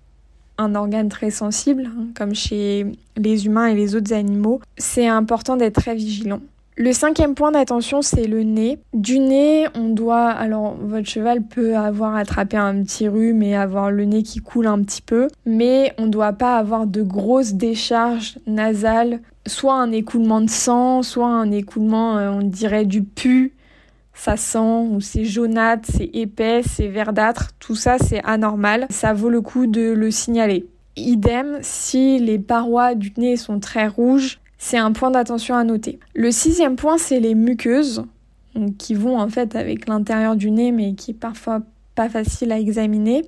un 0.56 0.74
organe 0.74 1.08
très 1.08 1.30
sensible, 1.30 1.86
hein, 1.86 2.06
comme 2.16 2.34
chez 2.34 2.86
les 3.16 3.46
humains 3.46 3.66
et 3.66 3.74
les 3.74 3.94
autres 3.96 4.12
animaux. 4.12 4.60
C'est 4.78 5.06
important 5.06 5.56
d'être 5.56 5.80
très 5.80 5.94
vigilant. 5.94 6.40
Le 6.76 6.92
cinquième 6.92 7.36
point 7.36 7.52
d'attention, 7.52 8.02
c'est 8.02 8.26
le 8.26 8.42
nez. 8.42 8.80
Du 8.92 9.20
nez, 9.20 9.68
on 9.76 9.90
doit, 9.90 10.28
alors 10.28 10.74
votre 10.74 11.08
cheval 11.08 11.40
peut 11.42 11.76
avoir 11.76 12.16
attrapé 12.16 12.56
un 12.56 12.82
petit 12.82 13.06
rhume 13.06 13.44
et 13.44 13.54
avoir 13.54 13.92
le 13.92 14.04
nez 14.04 14.24
qui 14.24 14.40
coule 14.40 14.66
un 14.66 14.82
petit 14.82 15.00
peu, 15.00 15.28
mais 15.46 15.92
on 15.98 16.06
ne 16.06 16.10
doit 16.10 16.32
pas 16.32 16.56
avoir 16.56 16.88
de 16.88 17.02
grosses 17.02 17.52
décharges 17.52 18.40
nasales, 18.48 19.20
soit 19.46 19.74
un 19.74 19.92
écoulement 19.92 20.40
de 20.40 20.50
sang, 20.50 21.04
soit 21.04 21.28
un 21.28 21.52
écoulement, 21.52 22.18
euh, 22.18 22.30
on 22.30 22.42
dirait 22.42 22.86
du 22.86 23.04
pu, 23.04 23.52
ça 24.12 24.36
sent, 24.36 24.88
ou 24.90 25.00
c'est 25.00 25.24
jaunâtre, 25.24 25.88
c'est 25.92 26.10
épais, 26.12 26.62
c'est 26.68 26.88
verdâtre, 26.88 27.50
tout 27.60 27.76
ça 27.76 27.98
c'est 28.00 28.22
anormal, 28.24 28.86
ça 28.90 29.12
vaut 29.12 29.30
le 29.30 29.42
coup 29.42 29.68
de 29.68 29.92
le 29.92 30.10
signaler. 30.10 30.66
Idem, 30.96 31.58
si 31.60 32.18
les 32.18 32.40
parois 32.40 32.96
du 32.96 33.12
nez 33.16 33.36
sont 33.36 33.60
très 33.60 33.86
rouges, 33.86 34.40
c'est 34.66 34.78
un 34.78 34.92
point 34.92 35.10
d'attention 35.10 35.56
à 35.56 35.62
noter. 35.62 35.98
Le 36.14 36.30
sixième 36.30 36.76
point, 36.76 36.96
c'est 36.96 37.20
les 37.20 37.34
muqueuses, 37.34 38.02
qui 38.78 38.94
vont 38.94 39.18
en 39.18 39.28
fait 39.28 39.56
avec 39.56 39.86
l'intérieur 39.86 40.36
du 40.36 40.50
nez, 40.50 40.72
mais 40.72 40.94
qui 40.94 41.10
est 41.10 41.20
parfois 41.20 41.60
pas 41.94 42.08
facile 42.08 42.50
à 42.50 42.58
examiner. 42.58 43.26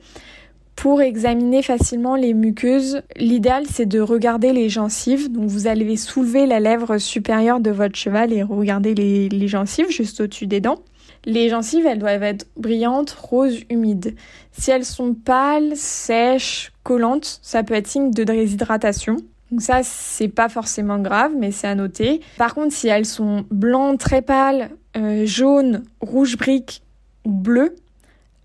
Pour 0.76 1.02
examiner 1.02 1.60
facilement 1.60 2.16
les 2.16 2.32
muqueuses, 2.32 3.02
l'idéal 3.16 3.64
c'est 3.70 3.84
de 3.84 4.00
regarder 4.00 4.54
les 4.54 4.70
gencives. 4.70 5.30
Donc 5.30 5.44
vous 5.50 5.66
allez 5.66 5.98
soulever 5.98 6.46
la 6.46 6.58
lèvre 6.58 6.96
supérieure 6.96 7.60
de 7.60 7.70
votre 7.70 7.96
cheval 7.96 8.32
et 8.32 8.42
regarder 8.42 8.94
les, 8.94 9.28
les 9.28 9.48
gencives 9.48 9.90
juste 9.90 10.22
au-dessus 10.22 10.46
des 10.46 10.60
dents. 10.60 10.78
Les 11.26 11.50
gencives, 11.50 11.84
elles 11.84 11.98
doivent 11.98 12.22
être 12.22 12.46
brillantes, 12.56 13.10
roses, 13.10 13.60
humides. 13.68 14.14
Si 14.52 14.70
elles 14.70 14.86
sont 14.86 15.12
pâles, 15.12 15.76
sèches, 15.76 16.72
collantes, 16.82 17.40
ça 17.42 17.62
peut 17.62 17.74
être 17.74 17.88
signe 17.88 18.10
de 18.10 18.24
déshydratation. 18.24 19.18
Donc 19.50 19.62
ça, 19.62 19.82
c'est 19.82 20.28
pas 20.28 20.48
forcément 20.48 20.98
grave, 20.98 21.32
mais 21.38 21.52
c'est 21.52 21.68
à 21.68 21.74
noter. 21.74 22.20
Par 22.36 22.54
contre, 22.54 22.74
si 22.74 22.88
elles 22.88 23.06
sont 23.06 23.44
blancs, 23.50 23.98
très 23.98 24.22
pâles, 24.22 24.70
euh, 24.96 25.24
jaunes, 25.24 25.84
rouge 26.00 26.36
briques 26.36 26.82
ou 27.24 27.30
bleues, 27.30 27.74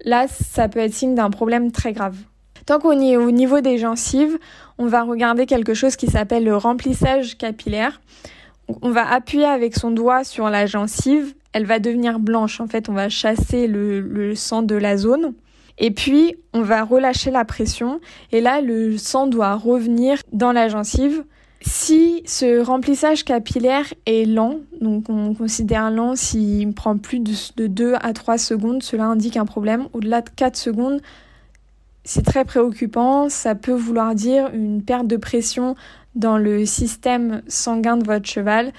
là, 0.06 0.28
ça 0.28 0.70
peut 0.70 0.80
être 0.80 0.94
signe 0.94 1.16
d'un 1.16 1.32
problème 1.32 1.72
très 1.72 1.94
grave. 1.94 2.18
Tant 2.68 2.80
qu'on 2.80 3.00
est 3.02 3.18
au 3.18 3.32
niveau 3.32 3.62
des 3.62 3.80
gencives, 3.80 4.38
on 4.78 4.86
va 4.86 5.02
regarder 5.02 5.48
quelque 5.48 5.74
chose 5.74 5.96
qui 5.96 6.08
s'appelle 6.08 6.44
le 6.44 6.56
remplissage 6.56 7.38
capillaire. 7.38 8.00
On 8.84 8.92
va 8.92 9.12
appuyer 9.12 9.46
avec 9.46 9.76
son 9.76 9.90
doigt 9.90 10.24
sur 10.24 10.50
la 10.50 10.68
gencive, 10.68 11.34
elle 11.54 11.66
va 11.66 11.80
devenir 11.80 12.20
blanche. 12.20 12.62
En 12.62 12.68
fait, 12.68 12.88
on 12.90 12.94
va 12.94 13.10
chasser 13.10 13.68
le 13.68 14.36
sang 14.36 14.62
de 14.62 14.76
la 14.76 14.98
zone. 14.98 15.34
Et 15.78 15.92
puis, 15.92 16.36
on 16.54 16.62
va 16.62 16.84
relâcher 16.84 17.32
la 17.32 17.46
pression 17.46 18.00
et 18.32 18.42
là, 18.42 18.62
le 18.62 18.98
sang 18.98 19.28
doit 19.28 19.56
revenir 19.56 20.20
dans 20.32 20.52
la 20.52 20.68
gencive. 20.68 21.24
Si 21.64 22.24
ce 22.26 22.64
remplissage 22.64 23.24
capillaire 23.24 23.86
est 24.08 24.26
lent, 24.26 24.58
donc 24.80 25.10
on 25.10 25.36
considère 25.36 25.92
lent 25.92 26.16
s'il 26.16 26.74
prend 26.74 26.98
plus 26.98 27.20
de 27.20 27.68
2 27.68 27.94
à 28.02 28.14
3 28.14 28.40
secondes, 28.40 28.82
cela 28.82 29.06
indique 29.06 29.38
un 29.38 29.46
problème. 29.46 29.88
Au-delà 29.94 30.22
de 30.22 30.30
4 30.30 30.56
secondes, 30.56 31.02
c'est 32.04 32.26
très 32.26 32.46
préoccupant. 32.46 33.30
Ça 33.30 33.54
peut 33.54 33.74
vouloir 33.74 34.16
dire 34.16 34.50
une 34.54 34.82
perte 34.82 35.06
de 35.06 35.18
pression 35.18 35.76
dans 36.16 36.38
le 36.38 36.66
système 36.66 37.44
sanguin 37.48 37.96
de 37.96 38.06
votre 38.06 38.28
cheval, 38.28 38.74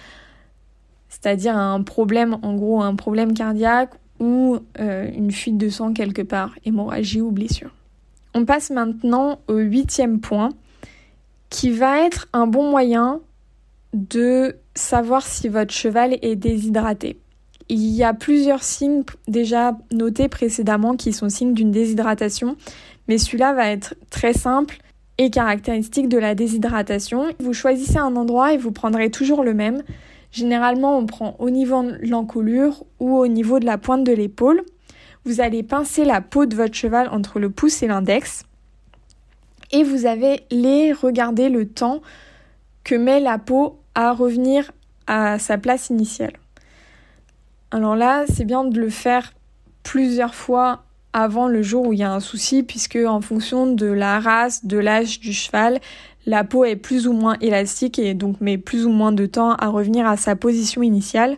c'est-à-dire 1.08 1.56
un 1.56 1.82
problème, 1.82 2.36
en 2.42 2.54
gros, 2.54 2.82
un 2.82 2.96
problème 2.96 3.32
cardiaque 3.32 3.90
ou 4.22 4.60
euh, 4.78 5.10
une 5.12 5.32
fuite 5.32 5.58
de 5.58 5.68
sang 5.68 5.92
quelque 5.92 6.22
part, 6.22 6.54
hémorragie 6.64 7.20
ou 7.20 7.32
blessure. 7.32 7.74
On 8.34 8.44
passe 8.44 8.70
maintenant 8.70 9.40
au 9.48 9.56
huitième 9.56 10.20
point, 10.20 10.50
qui 11.50 11.70
va 11.70 12.06
être 12.06 12.28
un 12.32 12.46
bon 12.46 12.70
moyen 12.70 13.20
de 13.92 14.56
savoir 14.74 15.26
si 15.26 15.48
votre 15.48 15.74
cheval 15.74 16.16
est 16.22 16.36
déshydraté. 16.36 17.18
il 17.68 17.90
y 17.90 18.04
a 18.04 18.14
plusieurs 18.14 18.62
signes 18.62 19.02
déjà 19.28 19.76
notés 19.90 20.28
précédemment 20.28 20.96
qui 20.96 21.12
sont 21.12 21.28
signes 21.28 21.52
d'une 21.52 21.72
déshydratation, 21.72 22.56
mais 23.08 23.18
celui-là 23.18 23.52
va 23.54 23.70
être 23.70 23.94
très 24.08 24.32
simple 24.32 24.78
et 25.18 25.30
caractéristique 25.30 26.08
de 26.08 26.18
la 26.18 26.34
déshydratation. 26.34 27.26
Vous 27.40 27.52
choisissez 27.52 27.98
un 27.98 28.16
endroit 28.16 28.54
et 28.54 28.56
vous 28.56 28.72
prendrez 28.72 29.10
toujours 29.10 29.42
le 29.42 29.52
même. 29.52 29.82
Généralement, 30.32 30.98
on 30.98 31.06
prend 31.06 31.36
au 31.38 31.50
niveau 31.50 31.82
de 31.82 31.98
l'encolure 32.08 32.84
ou 32.98 33.18
au 33.18 33.26
niveau 33.26 33.58
de 33.58 33.66
la 33.66 33.78
pointe 33.78 34.02
de 34.02 34.12
l'épaule. 34.12 34.62
Vous 35.24 35.40
allez 35.40 35.62
pincer 35.62 36.04
la 36.04 36.20
peau 36.20 36.46
de 36.46 36.56
votre 36.56 36.74
cheval 36.74 37.08
entre 37.10 37.38
le 37.38 37.50
pouce 37.50 37.82
et 37.82 37.86
l'index. 37.86 38.44
Et 39.70 39.84
vous 39.84 40.06
les 40.50 40.92
regarder 40.92 41.48
le 41.48 41.68
temps 41.68 42.02
que 42.82 42.94
met 42.94 43.20
la 43.20 43.38
peau 43.38 43.78
à 43.94 44.12
revenir 44.12 44.72
à 45.06 45.38
sa 45.38 45.58
place 45.58 45.90
initiale. 45.90 46.34
Alors 47.70 47.94
là, 47.94 48.24
c'est 48.28 48.44
bien 48.44 48.64
de 48.64 48.80
le 48.80 48.90
faire 48.90 49.32
plusieurs 49.82 50.34
fois 50.34 50.84
avant 51.12 51.46
le 51.46 51.62
jour 51.62 51.88
où 51.88 51.92
il 51.92 51.98
y 51.98 52.02
a 52.02 52.12
un 52.12 52.20
souci, 52.20 52.62
puisque 52.62 52.96
en 52.96 53.20
fonction 53.20 53.66
de 53.66 53.86
la 53.86 54.18
race, 54.18 54.64
de 54.64 54.78
l'âge 54.78 55.20
du 55.20 55.32
cheval, 55.32 55.78
la 56.26 56.44
peau 56.44 56.64
est 56.64 56.76
plus 56.76 57.06
ou 57.06 57.12
moins 57.12 57.36
élastique 57.40 57.98
et 57.98 58.14
donc 58.14 58.40
met 58.40 58.58
plus 58.58 58.86
ou 58.86 58.90
moins 58.90 59.12
de 59.12 59.26
temps 59.26 59.54
à 59.54 59.68
revenir 59.68 60.06
à 60.06 60.16
sa 60.16 60.36
position 60.36 60.82
initiale. 60.82 61.36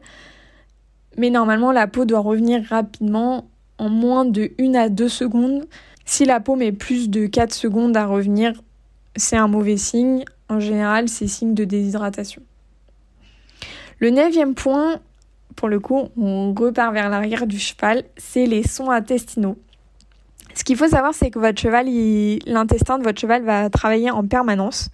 Mais 1.16 1.30
normalement, 1.30 1.72
la 1.72 1.86
peau 1.86 2.04
doit 2.04 2.20
revenir 2.20 2.64
rapidement 2.68 3.48
en 3.78 3.88
moins 3.88 4.24
de 4.24 4.52
1 4.58 4.74
à 4.74 4.88
2 4.88 5.08
secondes. 5.08 5.66
Si 6.04 6.24
la 6.24 6.40
peau 6.40 6.56
met 6.56 6.72
plus 6.72 7.08
de 7.08 7.26
4 7.26 7.54
secondes 7.54 7.96
à 7.96 8.06
revenir, 8.06 8.52
c'est 9.16 9.36
un 9.36 9.48
mauvais 9.48 9.76
signe. 9.76 10.24
En 10.48 10.60
général, 10.60 11.08
c'est 11.08 11.28
signe 11.28 11.54
de 11.54 11.64
déshydratation. 11.64 12.42
Le 14.00 14.10
neuvième 14.10 14.54
point, 14.54 15.00
pour 15.56 15.68
le 15.68 15.80
coup, 15.80 16.08
on 16.16 16.52
repart 16.52 16.92
vers 16.92 17.08
l'arrière 17.08 17.46
du 17.46 17.58
cheval, 17.58 18.04
c'est 18.16 18.46
les 18.46 18.66
sons 18.66 18.90
intestinaux. 18.90 19.56
Ce 20.54 20.62
qu'il 20.62 20.76
faut 20.76 20.88
savoir, 20.88 21.14
c'est 21.14 21.30
que 21.30 21.38
votre 21.38 21.60
cheval, 21.60 21.86
l'intestin 22.46 22.98
de 22.98 23.02
votre 23.02 23.20
cheval 23.20 23.42
va 23.42 23.68
travailler 23.70 24.10
en 24.10 24.24
permanence. 24.24 24.88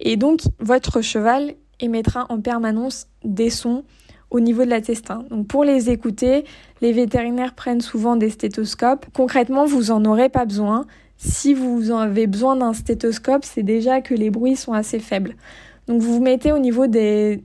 Et 0.00 0.16
donc, 0.16 0.40
votre 0.58 1.00
cheval 1.00 1.54
émettra 1.80 2.26
en 2.28 2.40
permanence 2.40 3.06
des 3.24 3.50
sons 3.50 3.84
au 4.30 4.40
niveau 4.40 4.64
de 4.64 4.70
l'intestin. 4.70 5.24
Donc, 5.30 5.46
pour 5.46 5.64
les 5.64 5.90
écouter, 5.90 6.44
les 6.80 6.92
vétérinaires 6.92 7.54
prennent 7.54 7.80
souvent 7.80 8.16
des 8.16 8.30
stéthoscopes. 8.30 9.06
Concrètement, 9.14 9.66
vous 9.66 9.90
en 9.92 10.04
aurez 10.04 10.28
pas 10.28 10.44
besoin. 10.44 10.84
Si 11.16 11.54
vous 11.54 11.92
en 11.92 11.98
avez 11.98 12.26
besoin 12.26 12.56
d'un 12.56 12.72
stéthoscope, 12.72 13.44
c'est 13.44 13.62
déjà 13.62 14.00
que 14.00 14.14
les 14.14 14.30
bruits 14.30 14.56
sont 14.56 14.72
assez 14.72 14.98
faibles. 14.98 15.34
Donc, 15.86 16.02
vous 16.02 16.14
vous 16.14 16.22
mettez 16.22 16.50
au 16.50 16.58
niveau 16.58 16.88
des, 16.88 17.44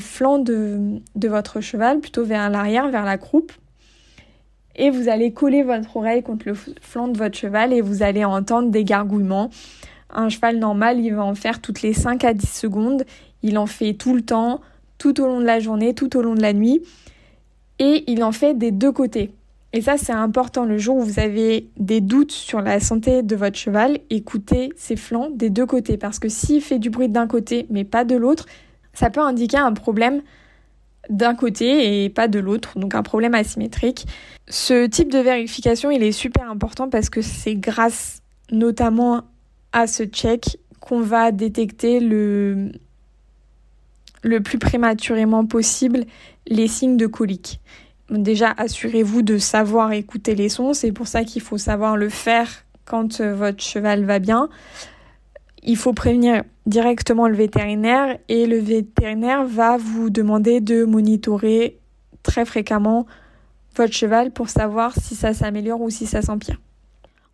flancs 0.00 0.40
de 0.40 1.28
votre 1.28 1.60
cheval, 1.60 2.00
plutôt 2.00 2.24
vers 2.24 2.50
l'arrière, 2.50 2.88
vers 2.90 3.04
la 3.04 3.18
croupe 3.18 3.52
et 4.76 4.90
vous 4.90 5.08
allez 5.08 5.32
coller 5.32 5.62
votre 5.62 5.96
oreille 5.96 6.22
contre 6.22 6.48
le 6.48 6.54
flanc 6.54 7.08
de 7.08 7.18
votre 7.18 7.36
cheval 7.36 7.72
et 7.72 7.80
vous 7.80 8.02
allez 8.02 8.24
entendre 8.24 8.70
des 8.70 8.84
gargouillements. 8.84 9.50
Un 10.10 10.28
cheval 10.28 10.58
normal, 10.58 11.00
il 11.00 11.14
va 11.14 11.24
en 11.24 11.34
faire 11.34 11.60
toutes 11.60 11.82
les 11.82 11.92
5 11.92 12.24
à 12.24 12.34
10 12.34 12.46
secondes. 12.46 13.04
Il 13.42 13.58
en 13.58 13.66
fait 13.66 13.94
tout 13.94 14.14
le 14.14 14.22
temps, 14.22 14.60
tout 14.98 15.20
au 15.20 15.26
long 15.26 15.40
de 15.40 15.44
la 15.44 15.60
journée, 15.60 15.94
tout 15.94 16.16
au 16.16 16.22
long 16.22 16.34
de 16.34 16.42
la 16.42 16.52
nuit. 16.52 16.82
Et 17.78 18.04
il 18.06 18.22
en 18.22 18.32
fait 18.32 18.54
des 18.54 18.70
deux 18.70 18.92
côtés. 18.92 19.32
Et 19.74 19.80
ça, 19.80 19.96
c'est 19.96 20.12
important. 20.12 20.66
Le 20.66 20.76
jour 20.76 20.96
où 20.96 21.00
vous 21.00 21.18
avez 21.18 21.68
des 21.78 22.02
doutes 22.02 22.32
sur 22.32 22.60
la 22.60 22.78
santé 22.78 23.22
de 23.22 23.34
votre 23.34 23.56
cheval, 23.56 23.98
écoutez 24.10 24.70
ses 24.76 24.96
flancs 24.96 25.30
des 25.34 25.48
deux 25.48 25.64
côtés. 25.64 25.96
Parce 25.96 26.18
que 26.18 26.28
s'il 26.28 26.60
fait 26.60 26.78
du 26.78 26.90
bruit 26.90 27.08
d'un 27.08 27.26
côté, 27.26 27.66
mais 27.70 27.84
pas 27.84 28.04
de 28.04 28.14
l'autre, 28.14 28.46
ça 28.92 29.08
peut 29.08 29.20
indiquer 29.20 29.56
un 29.56 29.72
problème 29.72 30.20
d'un 31.12 31.34
côté 31.34 32.04
et 32.04 32.08
pas 32.08 32.26
de 32.26 32.38
l'autre, 32.38 32.78
donc 32.78 32.94
un 32.94 33.02
problème 33.02 33.34
asymétrique. 33.34 34.06
Ce 34.48 34.86
type 34.86 35.10
de 35.12 35.18
vérification, 35.18 35.90
il 35.90 36.02
est 36.02 36.12
super 36.12 36.50
important 36.50 36.88
parce 36.88 37.10
que 37.10 37.22
c'est 37.22 37.54
grâce 37.54 38.22
notamment 38.50 39.22
à 39.72 39.86
ce 39.86 40.04
check 40.04 40.58
qu'on 40.80 41.00
va 41.00 41.30
détecter 41.30 42.00
le, 42.00 42.72
le 44.22 44.40
plus 44.40 44.58
prématurément 44.58 45.46
possible 45.46 46.04
les 46.46 46.66
signes 46.66 46.96
de 46.96 47.06
colique. 47.06 47.60
Déjà, 48.10 48.52
assurez-vous 48.56 49.22
de 49.22 49.38
savoir 49.38 49.92
écouter 49.92 50.34
les 50.34 50.48
sons, 50.48 50.74
c'est 50.74 50.92
pour 50.92 51.06
ça 51.06 51.24
qu'il 51.24 51.42
faut 51.42 51.58
savoir 51.58 51.96
le 51.96 52.08
faire 52.08 52.64
quand 52.84 53.20
euh, 53.20 53.34
votre 53.34 53.62
cheval 53.62 54.04
va 54.04 54.18
bien. 54.18 54.48
Il 55.62 55.76
faut 55.76 55.92
prévenir 55.92 56.42
directement 56.66 57.28
le 57.28 57.36
vétérinaire 57.36 58.18
et 58.28 58.46
le 58.46 58.58
vétérinaire 58.58 59.44
va 59.44 59.76
vous 59.76 60.10
demander 60.10 60.60
de 60.60 60.84
monitorer 60.84 61.78
très 62.22 62.44
fréquemment 62.44 63.06
votre 63.76 63.92
cheval 63.92 64.30
pour 64.32 64.48
savoir 64.48 64.92
si 64.96 65.14
ça 65.14 65.32
s'améliore 65.32 65.80
ou 65.80 65.90
si 65.90 66.06
ça 66.06 66.20
s'empire. 66.20 66.58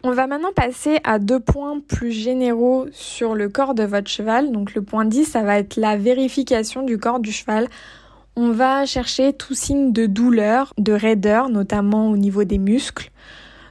On 0.05 0.12
va 0.12 0.29
maintenant 0.29 0.53
passer 0.55 1.01
à 1.03 1.19
deux 1.19 1.41
points 1.41 1.81
plus 1.81 2.12
généraux 2.12 2.87
sur 2.93 3.35
le 3.35 3.49
corps 3.49 3.75
de 3.75 3.83
votre 3.83 4.09
cheval. 4.09 4.53
Donc 4.53 4.75
le 4.75 4.83
point 4.83 5.05
10, 5.05 5.25
ça 5.25 5.43
va 5.43 5.59
être 5.59 5.77
la 5.77 5.97
vérification 5.97 6.83
du 6.83 6.99
corps 6.99 7.19
du 7.19 7.33
cheval. 7.33 7.67
On 8.37 8.53
va 8.53 8.87
chercher 8.87 9.33
tout 9.33 9.55
signe 9.55 9.93
de 9.93 10.07
douleur, 10.07 10.73
de 10.79 10.93
raideur, 10.93 11.49
notamment 11.49 12.11
au 12.11 12.17
niveau 12.17 12.45
des 12.45 12.59
muscles, 12.59 13.11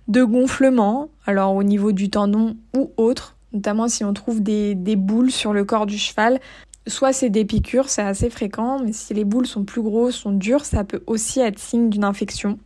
de 0.10 0.26
gonflement, 0.26 1.08
alors 1.26 1.56
au 1.56 1.64
niveau 1.64 1.94
du 1.94 2.10
tendon 2.10 2.58
ou 2.76 2.92
autre, 2.98 3.37
notamment 3.58 3.88
si 3.88 4.04
on 4.04 4.14
trouve 4.14 4.42
des, 4.42 4.76
boules 4.96 5.32
sur 5.32 5.54
le 5.54 5.66
corps 5.66 5.86
du 5.86 5.98
cheval. 5.98 6.40
Soit 6.88 7.12
c'est 7.12 7.30
des 7.30 7.44
piqûres, 7.44 7.90
c'est 7.90 8.02
assez 8.02 8.30
fréquent, 8.30 8.80
mais 8.84 8.94
si 8.94 9.14
les 9.14 9.26
boules 9.26 9.46
sont 9.46 9.66
plus 9.66 9.82
grosses, 9.82 10.16
sont 10.16 10.32
dures, 10.32 10.64
ça 10.64 10.84
peut 10.84 11.04
aussi 11.06 11.42
être 11.42 11.60
signe 11.60 11.90
d'une 11.90 12.06
infection. 12.06 12.60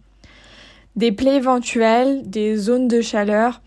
Des 0.96 1.12
plaies 1.12 1.38
éventuelles, 1.38 2.30
des 2.30 2.56
zones 2.56 2.88
de 2.88 3.02
chaleur, 3.02 3.62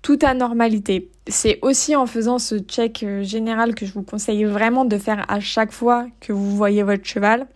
toute 0.00 0.24
anormalité. 0.24 1.10
C'est 1.28 1.58
aussi 1.62 1.94
en 1.94 2.06
faisant 2.06 2.38
ce 2.38 2.58
check 2.58 3.02
euh, 3.02 3.22
général 3.22 3.74
que 3.74 3.86
je 3.86 3.92
vous 3.92 4.02
conseille 4.02 4.44
vraiment 4.44 4.84
de 4.84 4.98
faire 4.98 5.24
à 5.28 5.40
chaque 5.40 5.72
fois 5.72 6.06
que 6.20 6.32
vous 6.32 6.56
voyez 6.56 6.82
votre 6.82 7.04
cheval. 7.04 7.46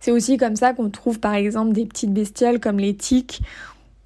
C'est 0.00 0.10
aussi 0.10 0.38
comme 0.38 0.56
ça 0.56 0.72
qu'on 0.72 0.90
trouve 0.90 1.20
par 1.20 1.34
exemple 1.34 1.72
des 1.72 1.84
petites 1.84 2.12
bestioles 2.12 2.60
comme 2.60 2.78
les 2.78 2.96
tiques 2.96 3.42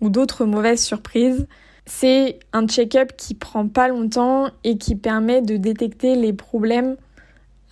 ou 0.01 0.09
d'autres 0.09 0.45
mauvaises 0.45 0.83
surprises. 0.83 1.47
C'est 1.93 2.39
un 2.53 2.69
check-up 2.69 3.13
qui 3.17 3.35
prend 3.35 3.67
pas 3.67 3.89
longtemps 3.89 4.49
et 4.63 4.79
qui 4.79 4.95
permet 4.95 5.43
de 5.43 5.57
détecter 5.57 6.15
les 6.15 6.33
problèmes 6.33 6.97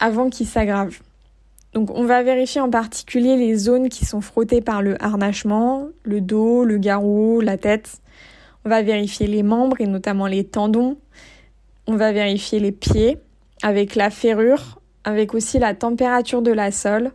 avant 0.00 0.28
qu'ils 0.28 0.48
s'aggravent. 0.48 0.98
Donc 1.72 1.90
on 1.94 2.04
va 2.04 2.24
vérifier 2.24 2.60
en 2.60 2.68
particulier 2.68 3.36
les 3.36 3.54
zones 3.54 3.88
qui 3.88 4.04
sont 4.04 4.20
frottées 4.20 4.60
par 4.60 4.82
le 4.82 5.02
harnachement, 5.02 5.86
le 6.02 6.20
dos, 6.20 6.64
le 6.64 6.78
garrot, 6.78 7.40
la 7.40 7.56
tête. 7.56 8.02
On 8.66 8.68
va 8.68 8.82
vérifier 8.82 9.28
les 9.28 9.44
membres 9.44 9.80
et 9.80 9.86
notamment 9.86 10.26
les 10.26 10.44
tendons. 10.44 10.98
On 11.86 11.94
va 11.94 12.10
vérifier 12.10 12.58
les 12.58 12.72
pieds 12.72 13.18
avec 13.62 13.94
la 13.94 14.10
ferrure, 14.10 14.80
avec 15.04 15.32
aussi 15.32 15.60
la 15.60 15.74
température 15.74 16.42
de 16.42 16.52
la 16.52 16.72
sole 16.72 17.12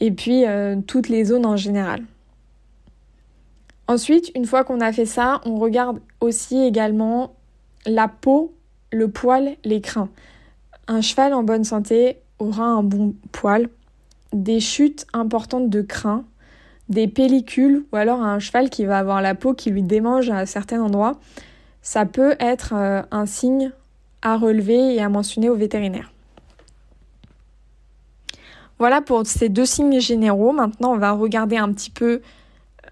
et 0.00 0.10
puis 0.10 0.44
euh, 0.46 0.76
toutes 0.84 1.08
les 1.08 1.26
zones 1.26 1.46
en 1.46 1.56
général. 1.56 2.02
Ensuite, 3.88 4.30
une 4.34 4.44
fois 4.44 4.64
qu'on 4.64 4.82
a 4.82 4.92
fait 4.92 5.06
ça, 5.06 5.40
on 5.46 5.56
regarde 5.56 5.98
aussi 6.20 6.62
également 6.62 7.34
la 7.86 8.06
peau, 8.06 8.52
le 8.92 9.08
poil, 9.08 9.56
les 9.64 9.80
crins. 9.80 10.10
Un 10.88 11.00
cheval 11.00 11.32
en 11.32 11.42
bonne 11.42 11.64
santé 11.64 12.18
aura 12.38 12.64
un 12.64 12.82
bon 12.82 13.14
poil, 13.32 13.68
des 14.34 14.60
chutes 14.60 15.06
importantes 15.14 15.70
de 15.70 15.80
crins, 15.80 16.24
des 16.90 17.08
pellicules 17.08 17.84
ou 17.90 17.96
alors 17.96 18.22
un 18.22 18.38
cheval 18.38 18.68
qui 18.68 18.84
va 18.84 18.98
avoir 18.98 19.22
la 19.22 19.34
peau 19.34 19.54
qui 19.54 19.70
lui 19.70 19.82
démange 19.82 20.28
à 20.28 20.44
certains 20.44 20.82
endroits. 20.82 21.18
Ça 21.80 22.04
peut 22.04 22.36
être 22.40 22.74
euh, 22.74 23.02
un 23.10 23.24
signe 23.24 23.72
à 24.20 24.36
relever 24.36 24.94
et 24.94 25.00
à 25.00 25.08
mentionner 25.08 25.48
au 25.48 25.54
vétérinaire. 25.54 26.12
Voilà 28.78 29.00
pour 29.00 29.26
ces 29.26 29.48
deux 29.48 29.66
signes 29.66 29.98
généraux. 29.98 30.52
Maintenant, 30.52 30.92
on 30.92 30.98
va 30.98 31.12
regarder 31.12 31.56
un 31.56 31.72
petit 31.72 31.90
peu 31.90 32.20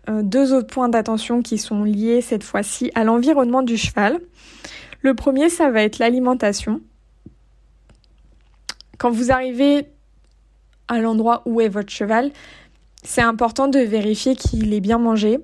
deux 0.09 0.53
autres 0.53 0.69
points 0.69 0.89
d'attention 0.89 1.43
qui 1.43 1.59
sont 1.59 1.85
liés 1.85 2.21
cette 2.21 2.45
fois-ci 2.45 2.91
à 2.95 3.05
l'environnement 3.05 3.63
du 3.63 3.77
cheval. 3.77 4.21
Le 5.03 5.15
premier, 5.15 5.49
ça 5.49 5.71
va 5.71 5.83
être 5.83 5.99
l'alimentation. 5.99 6.81
Quand 8.99 9.11
vous 9.11 9.31
arrivez 9.31 9.87
à 10.89 10.99
l'endroit 11.01 11.43
où 11.47 11.61
est 11.61 11.69
votre 11.69 11.91
cheval, 11.91 12.31
c'est 13.03 13.23
important 13.23 13.69
de 13.69 13.79
vérifier 13.79 14.37
qu'il 14.37 14.73
est 14.73 14.81
bien 14.81 14.99
mangé. 14.99 15.39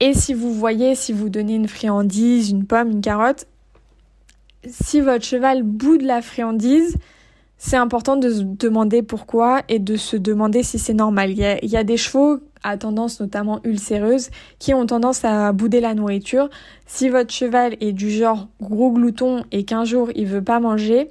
Et 0.00 0.14
si 0.14 0.34
vous 0.34 0.52
voyez, 0.52 0.94
si 0.94 1.12
vous 1.12 1.28
donnez 1.28 1.54
une 1.54 1.68
friandise, 1.68 2.50
une 2.50 2.66
pomme, 2.66 2.90
une 2.90 3.00
carotte, 3.00 3.46
si 4.66 5.00
votre 5.00 5.24
cheval 5.24 5.62
boude 5.62 6.02
la 6.02 6.22
friandise, 6.22 6.96
c'est 7.58 7.76
important 7.76 8.16
de 8.16 8.30
se 8.30 8.42
demander 8.42 9.02
pourquoi 9.02 9.62
et 9.68 9.78
de 9.78 9.96
se 9.96 10.16
demander 10.16 10.62
si 10.62 10.78
c'est 10.78 10.94
normal. 10.94 11.30
Il 11.30 11.38
y, 11.38 11.44
a, 11.44 11.64
il 11.64 11.70
y, 11.70 11.76
a, 11.76 11.84
des 11.84 11.96
chevaux 11.96 12.40
à 12.64 12.76
tendance 12.76 13.20
notamment 13.20 13.60
ulcéreuse 13.62 14.30
qui 14.58 14.74
ont 14.74 14.86
tendance 14.86 15.24
à 15.24 15.52
bouder 15.52 15.80
la 15.80 15.94
nourriture. 15.94 16.50
Si 16.86 17.08
votre 17.08 17.32
cheval 17.32 17.76
est 17.80 17.92
du 17.92 18.10
genre 18.10 18.48
gros 18.60 18.90
glouton 18.90 19.44
et 19.52 19.64
qu'un 19.64 19.84
jour 19.84 20.10
il 20.16 20.26
veut 20.26 20.42
pas 20.42 20.58
manger, 20.58 21.10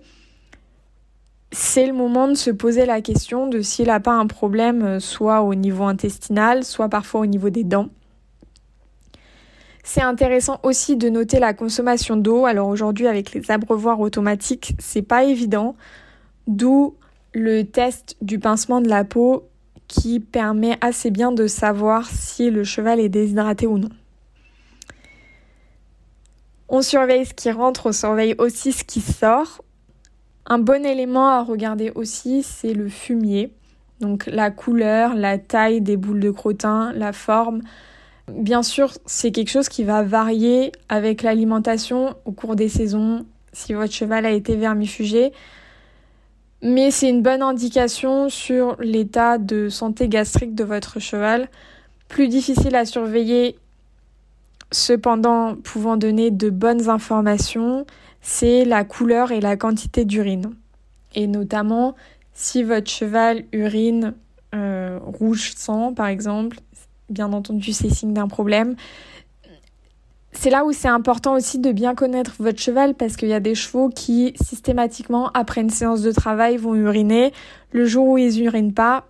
c'est 1.53 1.85
le 1.85 1.93
moment 1.93 2.27
de 2.27 2.33
se 2.33 2.49
poser 2.49 2.85
la 2.85 3.01
question 3.01 3.47
de 3.47 3.61
s'il 3.61 3.87
n'a 3.87 3.99
pas 3.99 4.13
un 4.13 4.25
problème 4.25 4.83
euh, 4.83 4.99
soit 4.99 5.43
au 5.43 5.53
niveau 5.53 5.83
intestinal, 5.83 6.63
soit 6.63 6.89
parfois 6.89 7.21
au 7.21 7.25
niveau 7.27 7.51
des 7.51 7.63
dents. 7.63 7.89
C'est 9.83 10.01
intéressant 10.01 10.59
aussi 10.63 10.95
de 10.95 11.09
noter 11.09 11.39
la 11.39 11.53
consommation 11.53 12.15
d'eau. 12.15 12.45
Alors 12.45 12.69
aujourd'hui 12.69 13.07
avec 13.07 13.33
les 13.33 13.51
abreuvoirs 13.51 13.99
automatiques, 13.99 14.75
c'est 14.79 15.01
pas 15.01 15.25
évident, 15.25 15.75
d'où 16.47 16.95
le 17.33 17.63
test 17.63 18.15
du 18.21 18.39
pincement 18.39 18.81
de 18.81 18.87
la 18.87 19.03
peau 19.03 19.49
qui 19.93 20.19
permet 20.19 20.79
assez 20.81 21.11
bien 21.11 21.31
de 21.31 21.45
savoir 21.45 22.09
si 22.09 22.49
le 22.49 22.63
cheval 22.63 22.99
est 22.99 23.09
déshydraté 23.09 23.67
ou 23.67 23.77
non. 23.77 23.89
On 26.67 26.81
surveille 26.81 27.27
ce 27.27 27.33
qui 27.35 27.51
rentre, 27.51 27.85
on 27.85 27.91
surveille 27.91 28.33
aussi 28.39 28.71
ce 28.71 28.83
qui 28.83 29.01
sort. 29.01 29.63
Un 30.47 30.57
bon 30.57 30.83
élément 30.83 31.27
à 31.27 31.43
regarder 31.43 31.91
aussi, 31.93 32.41
c'est 32.41 32.73
le 32.73 32.89
fumier. 32.89 33.51
Donc 33.99 34.25
la 34.25 34.49
couleur, 34.49 35.13
la 35.13 35.37
taille 35.37 35.79
des 35.79 35.95
boules 35.95 36.19
de 36.19 36.31
crottin, 36.31 36.91
la 36.93 37.13
forme. 37.13 37.61
Bien 38.27 38.63
sûr, 38.63 38.93
c'est 39.05 39.31
quelque 39.31 39.51
chose 39.51 39.69
qui 39.69 39.83
va 39.83 40.01
varier 40.01 40.71
avec 40.89 41.21
l'alimentation 41.21 42.15
au 42.25 42.31
cours 42.31 42.55
des 42.55 42.69
saisons, 42.69 43.27
si 43.51 43.73
votre 43.73 43.93
cheval 43.93 44.25
a 44.25 44.31
été 44.31 44.55
vermifugé. 44.55 45.33
Mais 46.65 46.91
c'est 46.91 47.09
une 47.09 47.21
bonne 47.21 47.41
indication 47.41 48.29
sur 48.29 48.77
l'état 48.79 49.37
de 49.37 49.67
santé 49.67 50.07
gastrique 50.07 50.55
de 50.55 50.63
votre 50.63 50.99
cheval. 51.01 51.49
Plus 52.07 52.29
difficile 52.29 52.73
à 52.77 52.85
surveiller, 52.85 53.57
cependant 54.71 55.55
pouvant 55.55 55.97
donner 55.97 56.31
de 56.31 56.49
bonnes 56.49 56.89
informations, 56.89 57.85
c'est 58.21 58.63
la 58.63 58.85
couleur 58.85 59.33
et 59.33 59.41
la 59.41 59.57
quantité 59.57 60.05
d'urine. 60.05 60.53
Et 61.15 61.27
notamment, 61.27 61.95
si 62.31 62.63
votre 62.63 62.89
cheval 62.89 63.43
urine 63.51 64.13
euh, 64.55 64.99
rouge 65.03 65.51
sang, 65.57 65.93
par 65.93 66.07
exemple, 66.07 66.59
bien 67.09 67.33
entendu, 67.33 67.73
c'est 67.73 67.89
signe 67.89 68.13
d'un 68.13 68.29
problème. 68.29 68.77
C'est 70.43 70.49
là 70.49 70.65
où 70.65 70.73
c'est 70.73 70.89
important 70.89 71.35
aussi 71.35 71.57
de 71.57 71.71
bien 71.71 71.95
connaître 71.95 72.33
votre 72.37 72.59
cheval 72.59 72.95
parce 72.95 73.15
qu'il 73.15 73.29
y 73.29 73.33
a 73.33 73.39
des 73.39 73.55
chevaux 73.55 73.87
qui 73.87 74.33
systématiquement, 74.35 75.31
après 75.33 75.61
une 75.61 75.69
séance 75.69 76.01
de 76.01 76.11
travail, 76.11 76.57
vont 76.57 76.75
uriner. 76.75 77.31
Le 77.71 77.85
jour 77.85 78.05
où 78.09 78.17
ils 78.17 78.43
urinent 78.43 78.73
pas, 78.73 79.07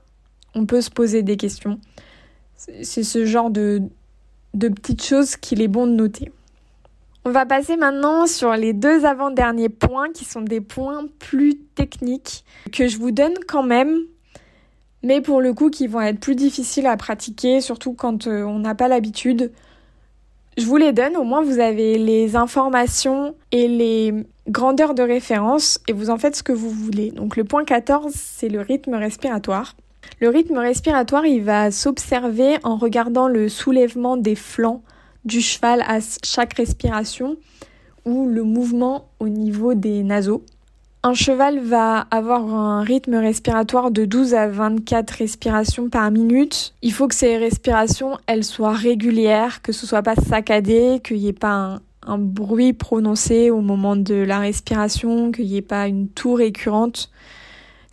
on 0.53 0.67
peut 0.67 0.79
se 0.79 0.91
poser 0.91 1.23
des 1.23 1.35
questions. 1.35 1.79
C'est 2.55 3.01
ce 3.01 3.25
genre 3.25 3.49
de, 3.49 3.81
de 4.53 4.67
petites 4.67 5.03
choses 5.03 5.35
qu'il 5.35 5.63
est 5.63 5.67
bon 5.67 5.87
de 5.87 5.93
noter. 5.93 6.31
On 7.25 7.31
va 7.31 7.47
passer 7.47 7.77
maintenant 7.77 8.27
sur 8.27 8.53
les 8.53 8.73
deux 8.73 9.03
avant-derniers 9.03 9.69
points 9.69 10.11
qui 10.11 10.25
sont 10.25 10.41
des 10.41 10.61
points 10.61 11.07
plus 11.17 11.55
techniques 11.73 12.45
que 12.71 12.87
je 12.87 12.99
vous 12.99 13.09
donne 13.09 13.33
quand 13.47 13.63
même, 13.63 14.01
mais 15.01 15.19
pour 15.19 15.41
le 15.41 15.55
coup 15.55 15.71
qui 15.71 15.87
vont 15.87 16.01
être 16.01 16.19
plus 16.19 16.35
difficiles 16.35 16.85
à 16.85 16.95
pratiquer, 16.95 17.59
surtout 17.59 17.93
quand 17.93 18.27
euh, 18.27 18.43
on 18.43 18.59
n'a 18.59 18.75
pas 18.75 18.87
l'habitude. 18.87 19.51
Je 20.55 20.65
vous 20.65 20.77
les 20.77 20.91
donne, 20.91 21.17
au 21.17 21.23
moins 21.23 21.41
vous 21.41 21.59
avez 21.59 21.97
les 21.97 22.35
informations 22.35 23.33
et 23.51 23.67
les 23.67 24.13
grandeurs 24.47 24.93
de 24.93 25.01
référence 25.01 25.79
et 25.87 25.93
vous 25.93 26.11
en 26.11 26.17
faites 26.17 26.35
ce 26.35 26.43
que 26.43 26.51
vous 26.51 26.69
voulez. 26.69 27.09
Donc 27.09 27.37
le 27.37 27.43
point 27.43 27.65
14, 27.65 28.13
c'est 28.13 28.49
le 28.49 28.61
rythme 28.61 28.93
respiratoire. 28.93 29.75
Le 30.19 30.29
rythme 30.29 30.57
respiratoire, 30.57 31.25
il 31.25 31.41
va 31.41 31.71
s'observer 31.71 32.57
en 32.63 32.75
regardant 32.75 33.27
le 33.27 33.49
soulèvement 33.49 34.15
des 34.15 34.35
flancs 34.35 34.83
du 35.25 35.41
cheval 35.41 35.81
à 35.87 35.99
chaque 36.23 36.53
respiration 36.53 37.37
ou 38.05 38.27
le 38.27 38.43
mouvement 38.43 39.07
au 39.19 39.29
niveau 39.29 39.73
des 39.73 40.03
naseaux. 40.03 40.43
Un 41.05 41.15
cheval 41.15 41.59
va 41.59 42.07
avoir 42.11 42.55
un 42.55 42.81
rythme 42.81 43.15
respiratoire 43.15 43.91
de 43.91 44.05
12 44.05 44.35
à 44.35 44.47
24 44.47 45.11
respirations 45.11 45.89
par 45.89 46.09
minute. 46.11 46.73
Il 46.81 46.93
faut 46.93 47.09
que 47.09 47.15
ces 47.15 47.35
respirations, 47.35 48.17
elles 48.25 48.45
soient 48.45 48.71
régulières, 48.71 49.61
que 49.61 49.73
ce 49.73 49.85
soit 49.85 50.01
pas 50.01 50.15
saccadé, 50.15 51.01
qu'il 51.03 51.17
n'y 51.17 51.27
ait 51.27 51.33
pas 51.33 51.81
un, 52.03 52.17
bruit 52.17 52.71
prononcé 52.71 53.49
au 53.49 53.59
moment 53.59 53.97
de 53.97 54.15
la 54.15 54.39
respiration, 54.39 55.33
qu'il 55.33 55.47
n'y 55.47 55.57
ait 55.57 55.61
pas 55.61 55.89
une 55.89 56.07
toux 56.07 56.35
récurrente. 56.35 57.11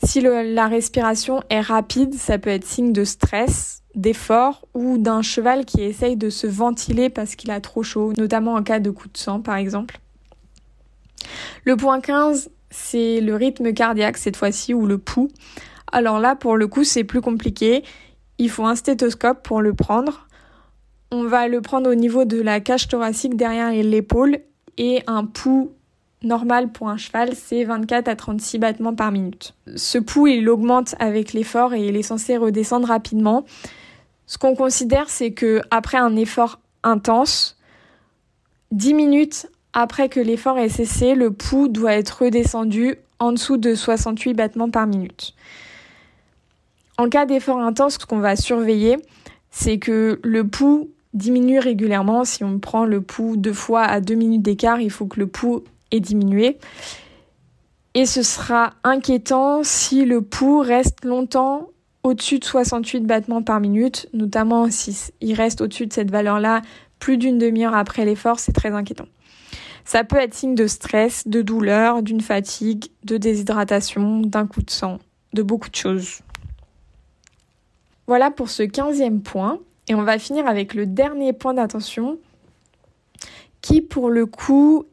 Si 0.04 0.20
la 0.20 0.68
respiration 0.68 1.42
est 1.50 1.60
rapide, 1.60 2.14
ça 2.14 2.38
peut 2.38 2.50
être 2.50 2.64
signe 2.64 2.92
de 2.92 3.02
stress, 3.02 3.82
d'effort 3.96 4.68
ou 4.72 4.98
d'un 4.98 5.22
cheval 5.22 5.64
qui 5.64 5.82
essaye 5.82 6.16
de 6.16 6.30
se 6.30 6.46
ventiler 6.46 7.08
parce 7.08 7.34
qu'il 7.34 7.50
a 7.50 7.60
trop 7.60 7.82
chaud, 7.82 8.12
notamment 8.16 8.54
en 8.54 8.62
cas 8.62 8.78
de 8.78 8.90
coup 8.90 9.08
de 9.08 9.18
sang 9.18 9.40
par 9.40 9.56
exemple. 9.56 9.98
Le 11.64 11.76
point 11.76 12.00
15, 12.00 12.50
c'est 12.70 13.20
le 13.20 13.34
rythme 13.34 13.72
cardiaque 13.72 14.16
cette 14.16 14.36
fois-ci 14.36 14.74
ou 14.74 14.86
le 14.86 14.98
pouls. 14.98 15.28
Alors 15.92 16.20
là, 16.20 16.36
pour 16.36 16.56
le 16.56 16.66
coup, 16.66 16.84
c'est 16.84 17.04
plus 17.04 17.20
compliqué. 17.20 17.84
Il 18.38 18.48
faut 18.48 18.64
un 18.64 18.76
stéthoscope 18.76 19.42
pour 19.42 19.60
le 19.60 19.74
prendre. 19.74 20.26
On 21.10 21.24
va 21.24 21.48
le 21.48 21.60
prendre 21.60 21.90
au 21.90 21.94
niveau 21.94 22.24
de 22.24 22.40
la 22.40 22.60
cage 22.60 22.88
thoracique 22.88 23.36
derrière 23.36 23.72
l'épaule 23.72 24.38
et 24.78 25.02
un 25.06 25.24
pouls 25.24 25.72
normal 26.22 26.70
pour 26.70 26.88
un 26.88 26.96
cheval, 26.96 27.34
c'est 27.34 27.64
24 27.64 28.08
à 28.08 28.16
36 28.16 28.58
battements 28.58 28.94
par 28.94 29.10
minute. 29.10 29.54
Ce 29.76 29.98
pouls, 29.98 30.28
il 30.28 30.48
augmente 30.48 30.94
avec 30.98 31.32
l'effort 31.32 31.74
et 31.74 31.86
il 31.86 31.96
est 31.96 32.02
censé 32.02 32.36
redescendre 32.36 32.88
rapidement. 32.88 33.44
Ce 34.26 34.38
qu'on 34.38 34.54
considère, 34.54 35.08
c'est 35.08 35.32
que 35.32 35.60
après 35.70 35.98
un 35.98 36.16
effort 36.16 36.60
intense, 36.82 37.58
10 38.72 38.94
minutes 38.94 39.48
après 39.72 40.08
que 40.08 40.20
l'effort 40.20 40.58
ait 40.58 40.68
cessé, 40.68 41.14
le 41.14 41.30
pouls 41.30 41.68
doit 41.68 41.94
être 41.94 42.24
redescendu 42.24 42.96
en 43.18 43.32
dessous 43.32 43.56
de 43.56 43.74
68 43.74 44.34
battements 44.34 44.70
par 44.70 44.86
minute. 44.86 45.34
En 46.98 47.08
cas 47.08 47.26
d'effort 47.26 47.60
intense, 47.60 47.94
ce 47.94 48.06
qu'on 48.06 48.18
va 48.18 48.36
surveiller, 48.36 48.98
c'est 49.50 49.78
que 49.78 50.20
le 50.22 50.46
pouls 50.46 50.90
diminue 51.14 51.58
régulièrement. 51.58 52.24
Si 52.24 52.44
on 52.44 52.58
prend 52.58 52.84
le 52.84 53.00
pouls 53.00 53.36
deux 53.36 53.52
fois 53.52 53.82
à 53.82 54.00
deux 54.00 54.14
minutes 54.14 54.42
d'écart, 54.42 54.80
il 54.80 54.90
faut 54.90 55.06
que 55.06 55.18
le 55.18 55.26
pouls 55.26 55.64
ait 55.92 56.00
diminué. 56.00 56.58
Et 57.94 58.06
ce 58.06 58.22
sera 58.22 58.74
inquiétant 58.84 59.62
si 59.64 60.04
le 60.04 60.20
pouls 60.22 60.60
reste 60.60 61.04
longtemps 61.04 61.68
au-dessus 62.02 62.38
de 62.38 62.44
68 62.44 63.00
battements 63.00 63.42
par 63.42 63.60
minute, 63.60 64.08
notamment 64.12 64.70
s'il 64.70 65.34
reste 65.34 65.60
au-dessus 65.60 65.86
de 65.86 65.92
cette 65.92 66.10
valeur-là 66.10 66.62
plus 66.98 67.16
d'une 67.16 67.38
demi-heure 67.38 67.74
après 67.74 68.04
l'effort, 68.04 68.38
c'est 68.38 68.52
très 68.52 68.70
inquiétant. 68.70 69.06
Ça 69.84 70.04
peut 70.04 70.16
être 70.16 70.34
signe 70.34 70.54
de 70.54 70.66
stress, 70.66 71.26
de 71.26 71.42
douleur, 71.42 72.02
d'une 72.02 72.20
fatigue, 72.20 72.86
de 73.04 73.16
déshydratation, 73.16 74.20
d'un 74.20 74.46
coup 74.46 74.62
de 74.62 74.70
sang, 74.70 74.98
de 75.32 75.42
beaucoup 75.42 75.68
de 75.68 75.74
choses. 75.74 76.20
Voilà 78.06 78.30
pour 78.30 78.50
ce 78.50 78.62
quinzième 78.62 79.22
point. 79.22 79.58
Et 79.88 79.94
on 79.94 80.02
va 80.02 80.18
finir 80.18 80.46
avec 80.46 80.74
le 80.74 80.86
dernier 80.86 81.32
point 81.32 81.54
d'attention 81.54 82.18
qui, 83.60 83.80
pour 83.80 84.08
le 84.10 84.26
coup, 84.26 84.84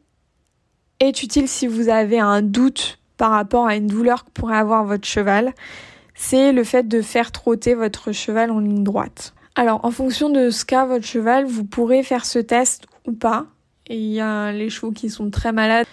est 1.00 1.22
utile 1.22 1.48
si 1.48 1.66
vous 1.66 1.88
avez 1.88 2.18
un 2.18 2.42
doute 2.42 2.98
par 3.16 3.30
rapport 3.30 3.66
à 3.66 3.76
une 3.76 3.86
douleur 3.86 4.24
que 4.24 4.30
pourrait 4.30 4.56
avoir 4.56 4.84
votre 4.84 5.06
cheval 5.06 5.52
c'est 6.18 6.52
le 6.52 6.64
fait 6.64 6.86
de 6.86 7.00
faire 7.00 7.30
trotter 7.30 7.74
votre 7.74 8.10
cheval 8.10 8.50
en 8.50 8.58
ligne 8.58 8.82
droite. 8.82 9.34
Alors, 9.54 9.84
en 9.84 9.92
fonction 9.92 10.28
de 10.28 10.50
ce 10.50 10.64
qu'a 10.64 10.84
votre 10.84 11.06
cheval, 11.06 11.46
vous 11.46 11.64
pourrez 11.64 12.02
faire 12.02 12.26
ce 12.26 12.40
test 12.40 12.86
ou 13.06 13.12
pas. 13.12 13.46
Il 13.88 14.12
y 14.12 14.20
a 14.20 14.52
les 14.52 14.70
chevaux 14.70 14.92
qui 14.92 15.10
sont 15.10 15.30
très 15.30 15.52
malades 15.52 15.86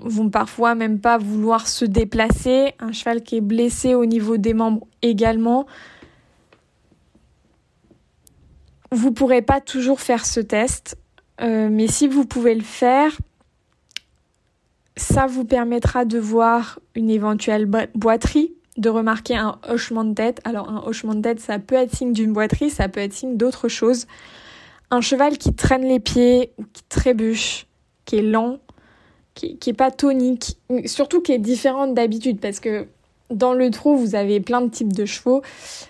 vont 0.00 0.30
parfois 0.30 0.74
même 0.74 1.00
pas 1.00 1.18
vouloir 1.18 1.68
se 1.68 1.84
déplacer. 1.84 2.74
Un 2.78 2.92
cheval 2.92 3.22
qui 3.22 3.36
est 3.36 3.40
blessé 3.40 3.94
au 3.94 4.04
niveau 4.04 4.36
des 4.36 4.54
membres 4.54 4.86
également. 5.02 5.66
Vous 8.92 9.12
pourrez 9.12 9.42
pas 9.42 9.60
toujours 9.60 10.00
faire 10.00 10.24
ce 10.26 10.40
test, 10.40 10.96
euh, 11.40 11.68
mais 11.70 11.88
si 11.88 12.06
vous 12.06 12.24
pouvez 12.24 12.54
le 12.54 12.62
faire, 12.62 13.12
ça 14.96 15.26
vous 15.26 15.44
permettra 15.44 16.04
de 16.04 16.18
voir 16.18 16.78
une 16.94 17.10
éventuelle 17.10 17.66
boiterie 17.94 18.52
de 18.76 18.88
remarquer 18.88 19.36
un 19.36 19.58
hochement 19.68 20.04
de 20.04 20.14
tête. 20.14 20.40
Alors 20.44 20.68
un 20.68 20.82
hochement 20.86 21.14
de 21.14 21.22
tête, 21.22 21.40
ça 21.40 21.58
peut 21.58 21.74
être 21.74 21.94
signe 21.94 22.12
d'une 22.12 22.32
boiterie, 22.32 22.70
ça 22.70 22.88
peut 22.88 23.00
être 23.00 23.12
signe 23.12 23.36
d'autre 23.36 23.68
chose. 23.68 24.06
Un 24.90 25.00
cheval 25.00 25.38
qui 25.38 25.54
traîne 25.54 25.82
les 25.82 26.00
pieds 26.00 26.52
ou 26.58 26.64
qui 26.72 26.82
trébuche, 26.88 27.66
qui 28.04 28.16
est 28.16 28.22
lent, 28.22 28.58
qui, 29.34 29.58
qui 29.58 29.70
est 29.70 29.74
pas 29.74 29.90
tonique, 29.90 30.58
surtout 30.84 31.20
qui 31.20 31.32
est 31.32 31.38
différente 31.38 31.94
d'habitude 31.94 32.40
parce 32.40 32.60
que 32.60 32.86
dans 33.30 33.52
le 33.52 33.70
trou, 33.70 33.96
vous 33.96 34.14
avez 34.14 34.40
plein 34.40 34.60
de 34.60 34.70
types 34.70 34.92
de 34.92 35.04
chevaux. 35.04 35.42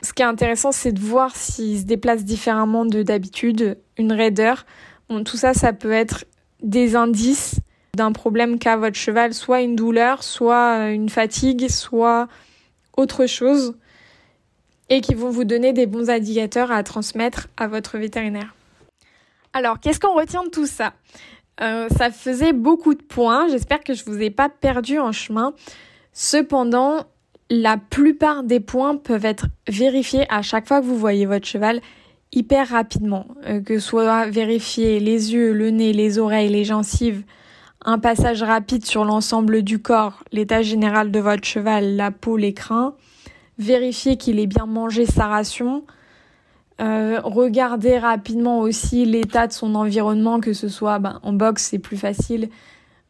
Ce 0.03 0.13
qui 0.13 0.23
est 0.23 0.27
intéressant, 0.27 0.73
c'est 0.73 0.93
de 0.93 1.01
voir 1.01 1.37
s'ils 1.37 1.81
se 1.81 1.85
déplacent 1.85 2.25
différemment 2.25 2.87
de 2.87 3.03
d'habitude, 3.03 3.79
une 3.99 4.13
raideur. 4.13 4.65
Tout 5.09 5.37
ça, 5.37 5.53
ça 5.53 5.73
peut 5.73 5.93
être 5.93 6.25
des 6.63 6.97
indices 6.97 7.57
d'un 7.95 8.13
problème 8.13 8.59
qu'a 8.59 8.77
votre 8.77 8.97
cheval, 8.97 9.35
soit 9.35 9.63
une 9.63 9.77
douleur, 9.77 10.23
soit 10.23 10.91
une 10.91 11.09
fatigue, 11.09 11.69
soit 11.69 12.29
autre 12.97 13.27
chose 13.27 13.75
et 14.89 15.01
qui 15.01 15.15
vont 15.15 15.31
vous 15.31 15.45
donner 15.45 15.73
des 15.73 15.87
bons 15.87 16.11
indicateurs 16.11 16.71
à 16.71 16.83
transmettre 16.83 17.49
à 17.57 17.67
votre 17.69 17.99
vétérinaire. 17.99 18.55
Alors, 19.57 19.81
qu'est-ce 19.81 19.99
qu'on 19.99 20.13
retient 20.13 20.45
de 20.45 20.51
tout 20.51 20.67
ça? 20.67 20.93
Euh, 21.63 21.89
Ça 21.89 22.11
faisait 22.11 22.53
beaucoup 22.53 22.93
de 22.93 23.03
points. 23.03 23.49
J'espère 23.49 23.81
que 23.81 23.95
je 23.95 24.05
vous 24.05 24.21
ai 24.21 24.29
pas 24.29 24.51
perdu 24.51 24.99
en 24.99 25.13
chemin. 25.13 25.55
Cependant, 26.13 27.05
la 27.49 27.79
plupart 27.79 28.43
des 28.43 28.61
points 28.61 28.99
peuvent 28.99 29.25
être 29.25 29.47
vérifiés 29.67 30.27
à 30.29 30.43
chaque 30.43 30.69
fois 30.69 30.83
que 30.83 30.85
vous 30.85 30.99
voyez 30.99 31.25
votre 31.25 31.47
cheval 31.47 31.81
hyper 32.33 32.69
rapidement, 32.69 33.29
euh, 33.47 33.63
que 33.63 33.79
soit 33.79 34.27
vérifier 34.27 35.01
les 35.01 35.33
yeux, 35.33 35.55
le 35.55 35.71
nez, 35.71 35.95
les 35.95 36.19
oreilles, 36.19 36.51
les 36.51 36.65
gencives, 36.65 37.25
un 37.83 37.99
passage 37.99 38.43
rapide 38.43 38.85
sur 38.85 39.07
l'ensemble 39.07 39.63
du 39.63 39.79
corps, 39.79 40.23
l'état 40.33 40.61
général 40.61 41.11
de 41.11 41.19
votre 41.19 41.45
cheval, 41.45 41.97
la 41.97 42.11
peau, 42.11 42.37
les 42.37 42.53
crins, 42.53 42.95
vérifier 43.57 44.19
qu'il 44.19 44.39
ait 44.39 44.47
bien 44.47 44.67
mangé 44.67 45.07
sa 45.07 45.29
ration, 45.29 45.87
euh, 46.81 47.21
regardez 47.25 47.99
rapidement 47.99 48.61
aussi 48.61 49.05
l'état 49.07 49.47
de 49.47 49.53
son 49.53 49.75
environnement, 49.75 50.41
que 50.41 50.53
ce 50.53 50.69
soit 50.69 50.99
ben, 50.99 51.21
en 51.23 51.33
boxe 51.33 51.69
c'est 51.71 51.79
plus 51.79 51.97
facile, 51.97 52.51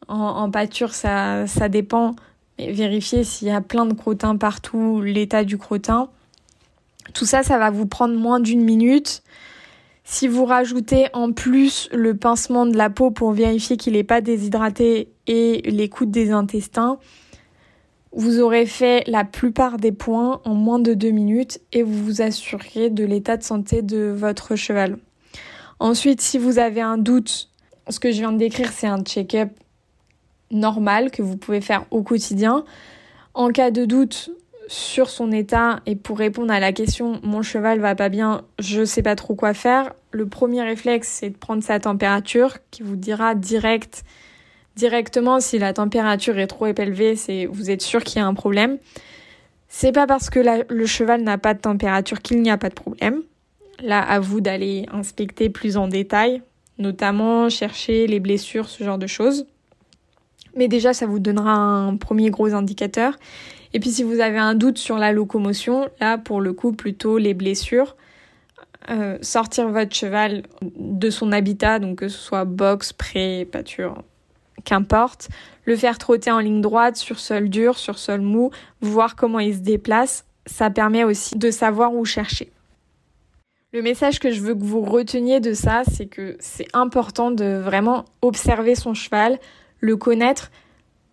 en, 0.07 0.49
pâture 0.49 0.93
ça, 0.93 1.47
ça 1.47 1.67
dépend, 1.67 2.15
mais 2.57 2.71
vérifiez 2.71 3.25
s'il 3.25 3.49
y 3.49 3.51
a 3.51 3.59
plein 3.59 3.85
de 3.85 3.93
crottins 3.93 4.37
partout, 4.37 5.01
l'état 5.01 5.43
du 5.43 5.57
crottin. 5.57 6.09
Tout 7.13 7.25
ça, 7.25 7.43
ça 7.43 7.57
va 7.57 7.69
vous 7.69 7.87
prendre 7.87 8.17
moins 8.17 8.39
d'une 8.39 8.63
minute. 8.63 9.21
Si 10.05 10.29
vous 10.29 10.45
rajoutez 10.45 11.07
en 11.11 11.33
plus 11.33 11.89
le 11.91 12.15
pincement 12.15 12.65
de 12.65 12.77
la 12.77 12.89
peau 12.89 13.11
pour 13.11 13.33
vérifier 13.33 13.75
qu'il 13.75 13.93
n'est 13.93 14.05
pas 14.05 14.21
déshydraté 14.21 15.09
et 15.27 15.61
l'écoute 15.69 16.09
des 16.09 16.31
intestins, 16.31 16.99
vous 18.17 18.39
aurez 18.39 18.65
fait 18.65 19.03
la 19.05 19.23
plupart 19.23 19.77
des 19.77 19.91
points 19.91 20.41
en 20.43 20.55
moins 20.55 20.79
de 20.79 20.95
deux 20.95 21.11
minutes 21.11 21.59
et 21.71 21.83
vous 21.83 22.03
vous 22.03 22.21
assurerez 22.23 22.89
de 22.89 23.05
l'état 23.05 23.37
de 23.37 23.43
santé 23.43 23.83
de 23.83 24.11
votre 24.13 24.55
cheval. 24.55 24.97
Ensuite, 25.79 26.19
si 26.19 26.39
vous 26.39 26.57
avez 26.57 26.81
un 26.81 26.97
doute, 26.97 27.51
ce 27.87 27.99
que 27.99 28.11
je 28.11 28.17
viens 28.17 28.31
de 28.31 28.39
décrire, 28.39 28.71
c'est 28.71 28.87
un 28.87 29.03
check-up 29.03 29.49
normal 30.49 31.11
que 31.11 31.21
vous 31.21 31.37
pouvez 31.37 31.61
faire 31.61 31.85
au 31.91 32.01
quotidien. 32.01 32.65
En 33.35 33.49
cas 33.49 33.69
de 33.69 33.85
doute 33.85 34.31
sur 34.67 35.11
son 35.11 35.31
état 35.31 35.81
et 35.85 35.95
pour 35.95 36.17
répondre 36.17 36.51
à 36.51 36.59
la 36.59 36.73
question 36.73 37.19
mon 37.21 37.43
cheval 37.43 37.79
va 37.79 37.93
pas 37.93 38.09
bien, 38.09 38.41
je 38.57 38.83
sais 38.83 39.03
pas 39.03 39.15
trop 39.15 39.35
quoi 39.35 39.53
faire, 39.53 39.93
le 40.11 40.27
premier 40.27 40.63
réflexe 40.63 41.07
c'est 41.07 41.29
de 41.29 41.37
prendre 41.37 41.63
sa 41.63 41.79
température 41.79 42.57
qui 42.71 42.81
vous 42.81 42.95
dira 42.95 43.35
direct 43.35 44.03
directement 44.77 45.39
si 45.39 45.59
la 45.59 45.73
température 45.73 46.37
est 46.37 46.47
trop 46.47 46.67
élevée, 46.67 47.15
c'est 47.15 47.45
vous 47.45 47.69
êtes 47.69 47.81
sûr 47.81 48.03
qu'il 48.03 48.19
y 48.19 48.21
a 48.21 48.27
un 48.27 48.33
problème. 48.33 48.77
C'est 49.67 49.91
pas 49.91 50.07
parce 50.07 50.29
que 50.29 50.39
le 50.69 50.85
cheval 50.85 51.23
n'a 51.23 51.37
pas 51.37 51.53
de 51.53 51.59
température 51.59 52.21
qu'il 52.21 52.41
n'y 52.41 52.49
a 52.49 52.57
pas 52.57 52.69
de 52.69 52.75
problème. 52.75 53.21
Là, 53.81 54.01
à 54.01 54.19
vous 54.19 54.39
d'aller 54.39 54.85
inspecter 54.91 55.49
plus 55.49 55.77
en 55.77 55.87
détail, 55.87 56.41
notamment 56.77 57.49
chercher 57.49 58.07
les 58.07 58.19
blessures, 58.19 58.69
ce 58.69 58.83
genre 58.83 58.97
de 58.97 59.07
choses. 59.07 59.45
Mais 60.55 60.67
déjà, 60.67 60.93
ça 60.93 61.05
vous 61.05 61.19
donnera 61.19 61.53
un 61.53 61.97
premier 61.97 62.29
gros 62.29 62.53
indicateur. 62.53 63.13
Et 63.73 63.79
puis, 63.79 63.91
si 63.91 64.03
vous 64.03 64.19
avez 64.19 64.39
un 64.39 64.55
doute 64.55 64.77
sur 64.77 64.97
la 64.97 65.11
locomotion, 65.11 65.89
là, 65.99 66.17
pour 66.17 66.41
le 66.41 66.53
coup, 66.53 66.71
plutôt 66.71 67.17
les 67.17 67.33
blessures. 67.33 67.95
Euh, 68.89 69.17
sortir 69.21 69.67
votre 69.67 69.93
cheval 69.93 70.43
de 70.61 71.09
son 71.09 71.33
habitat, 71.33 71.77
donc 71.79 71.99
que 71.99 72.07
ce 72.07 72.17
soit 72.17 72.45
box, 72.45 72.93
pré, 72.93 73.45
pâture, 73.51 74.01
qu'importe, 74.63 75.29
le 75.65 75.75
faire 75.75 75.97
trotter 75.97 76.31
en 76.31 76.39
ligne 76.39 76.61
droite, 76.61 76.95
sur 76.95 77.19
sol 77.19 77.49
dur, 77.49 77.77
sur 77.77 77.97
sol 77.97 78.21
mou, 78.21 78.51
voir 78.81 79.15
comment 79.15 79.39
il 79.39 79.55
se 79.55 79.59
déplace, 79.59 80.25
ça 80.45 80.69
permet 80.69 81.03
aussi 81.03 81.37
de 81.37 81.51
savoir 81.51 81.93
où 81.93 82.05
chercher. 82.05 82.51
Le 83.73 83.81
message 83.81 84.19
que 84.19 84.31
je 84.31 84.41
veux 84.41 84.55
que 84.55 84.63
vous 84.63 84.81
reteniez 84.81 85.39
de 85.39 85.53
ça, 85.53 85.83
c'est 85.91 86.05
que 86.05 86.37
c'est 86.39 86.67
important 86.73 87.31
de 87.31 87.61
vraiment 87.63 88.05
observer 88.21 88.75
son 88.75 88.93
cheval, 88.93 89.39
le 89.81 89.97
connaître 89.97 90.51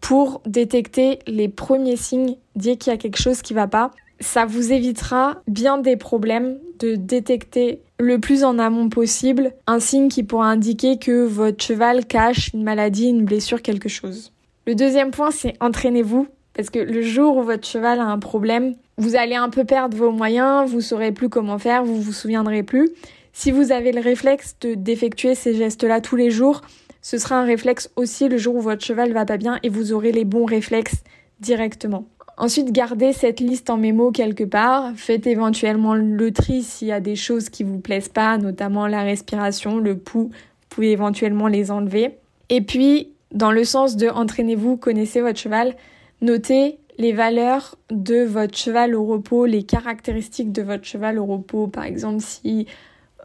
pour 0.00 0.40
détecter 0.46 1.18
les 1.26 1.48
premiers 1.48 1.96
signes 1.96 2.36
dès 2.54 2.76
qu'il 2.76 2.92
y 2.92 2.94
a 2.94 2.98
quelque 2.98 3.20
chose 3.20 3.42
qui 3.42 3.54
va 3.54 3.66
pas. 3.66 3.90
Ça 4.20 4.46
vous 4.46 4.72
évitera 4.72 5.42
bien 5.48 5.78
des 5.78 5.96
problèmes 5.96 6.58
de 6.78 6.94
détecter 6.94 7.80
le 7.98 8.18
plus 8.18 8.44
en 8.44 8.58
amont 8.58 8.88
possible 8.88 9.52
un 9.66 9.80
signe 9.80 10.08
qui 10.08 10.22
pourra 10.22 10.46
indiquer 10.46 10.98
que 10.98 11.24
votre 11.24 11.62
cheval 11.62 12.06
cache 12.06 12.52
une 12.52 12.62
maladie, 12.62 13.08
une 13.08 13.24
blessure, 13.24 13.62
quelque 13.62 13.88
chose. 13.88 14.32
Le 14.66 14.74
deuxième 14.74 15.10
point, 15.10 15.30
c'est 15.30 15.54
entraînez-vous. 15.60 16.26
Parce 16.54 16.70
que 16.70 16.78
le 16.78 17.02
jour 17.02 17.36
où 17.36 17.42
votre 17.42 17.66
cheval 17.66 17.98
a 17.98 18.04
un 18.04 18.18
problème, 18.18 18.74
vous 18.96 19.16
allez 19.16 19.34
un 19.34 19.50
peu 19.50 19.64
perdre 19.64 19.96
vos 19.96 20.12
moyens, 20.12 20.70
vous 20.70 20.80
saurez 20.80 21.10
plus 21.10 21.28
comment 21.28 21.58
faire, 21.58 21.84
vous 21.84 22.00
vous 22.00 22.12
souviendrez 22.12 22.62
plus. 22.62 22.90
Si 23.32 23.50
vous 23.50 23.72
avez 23.72 23.90
le 23.90 24.00
réflexe 24.00 24.56
de 24.60 24.74
d'effectuer 24.74 25.34
ces 25.34 25.54
gestes-là 25.54 26.00
tous 26.00 26.14
les 26.14 26.30
jours, 26.30 26.60
ce 27.02 27.18
sera 27.18 27.36
un 27.36 27.44
réflexe 27.44 27.90
aussi 27.96 28.28
le 28.28 28.38
jour 28.38 28.54
où 28.54 28.60
votre 28.60 28.84
cheval 28.84 29.12
va 29.12 29.24
pas 29.26 29.36
bien 29.36 29.58
et 29.64 29.68
vous 29.68 29.92
aurez 29.92 30.12
les 30.12 30.24
bons 30.24 30.44
réflexes 30.44 31.02
directement. 31.40 32.06
Ensuite, 32.36 32.72
gardez 32.72 33.12
cette 33.12 33.38
liste 33.38 33.70
en 33.70 33.76
mémo 33.76 34.10
quelque 34.10 34.44
part. 34.44 34.92
Faites 34.96 35.26
éventuellement 35.26 35.94
le 35.94 36.32
tri 36.32 36.62
s'il 36.62 36.88
y 36.88 36.92
a 36.92 37.00
des 37.00 37.16
choses 37.16 37.48
qui 37.48 37.62
vous 37.62 37.78
plaisent 37.78 38.08
pas, 38.08 38.38
notamment 38.38 38.86
la 38.88 39.02
respiration, 39.02 39.78
le 39.78 39.96
pouls. 39.96 40.30
Vous 40.30 40.68
pouvez 40.68 40.90
éventuellement 40.90 41.46
les 41.46 41.70
enlever. 41.70 42.18
Et 42.48 42.60
puis, 42.60 43.10
dans 43.32 43.52
le 43.52 43.64
sens 43.64 43.96
de 43.96 44.08
entraînez-vous, 44.08 44.76
connaissez 44.76 45.20
votre 45.20 45.38
cheval, 45.38 45.76
notez 46.22 46.78
les 46.98 47.12
valeurs 47.12 47.76
de 47.90 48.24
votre 48.24 48.56
cheval 48.56 48.94
au 48.94 49.04
repos, 49.04 49.46
les 49.46 49.62
caractéristiques 49.62 50.52
de 50.52 50.62
votre 50.62 50.84
cheval 50.84 51.18
au 51.18 51.26
repos. 51.26 51.68
Par 51.68 51.84
exemple, 51.84 52.20
si 52.20 52.66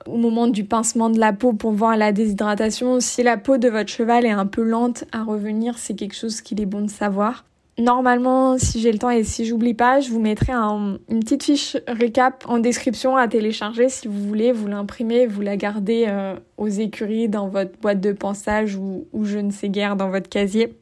au 0.06 0.18
moment 0.18 0.48
du 0.48 0.64
pincement 0.64 1.10
de 1.10 1.20
la 1.20 1.34
peau 1.34 1.54
pour 1.54 1.72
voir 1.72 1.98
la 1.98 2.12
déshydratation, 2.12 3.00
si 3.00 3.24
la 3.24 3.38
peau 3.38 3.58
de 3.58 3.70
votre 3.70 3.90
cheval 3.90 4.26
est 4.26 4.32
un 4.32 4.46
peu 4.46 4.64
lente 4.64 5.04
à 5.12 5.24
revenir, 5.24 5.78
c'est 5.78 5.96
quelque 5.96 6.16
chose 6.16 6.42
qu'il 6.42 6.62
est 6.62 6.66
bon 6.66 6.82
de 6.82 6.90
savoir. 6.90 7.46
Normalement, 7.80 8.58
si 8.58 8.82
j'ai 8.82 8.92
le 8.92 8.98
temps 8.98 9.10
et 9.10 9.24
si 9.24 9.46
j'oublie 9.46 9.74
pas, 9.74 10.02
je 10.02 10.10
vous 10.12 10.20
mettrai 10.20 10.52
une 10.52 11.00
petite 11.22 11.44
fiche 11.44 11.78
récap 11.88 12.44
en 12.50 12.60
description 12.60 13.16
à 13.16 13.30
télécharger 13.30 13.88
si 13.88 14.10
vous 14.10 14.22
voulez. 14.22 14.52
Vous 14.52 14.68
l'imprimez, 14.68 15.26
vous 15.28 15.40
la 15.40 15.56
gardez 15.56 16.06
euh, 16.10 16.36
aux 16.58 16.68
écuries 16.68 17.30
dans 17.30 17.48
votre 17.48 17.80
boîte 17.80 18.02
de 18.02 18.12
pensage 18.12 18.76
ou, 18.76 19.08
ou 19.14 19.24
je 19.24 19.38
ne 19.38 19.50
sais 19.50 19.70
guère 19.70 19.96
dans 19.96 20.10
votre 20.10 20.28
casier. 20.28 20.76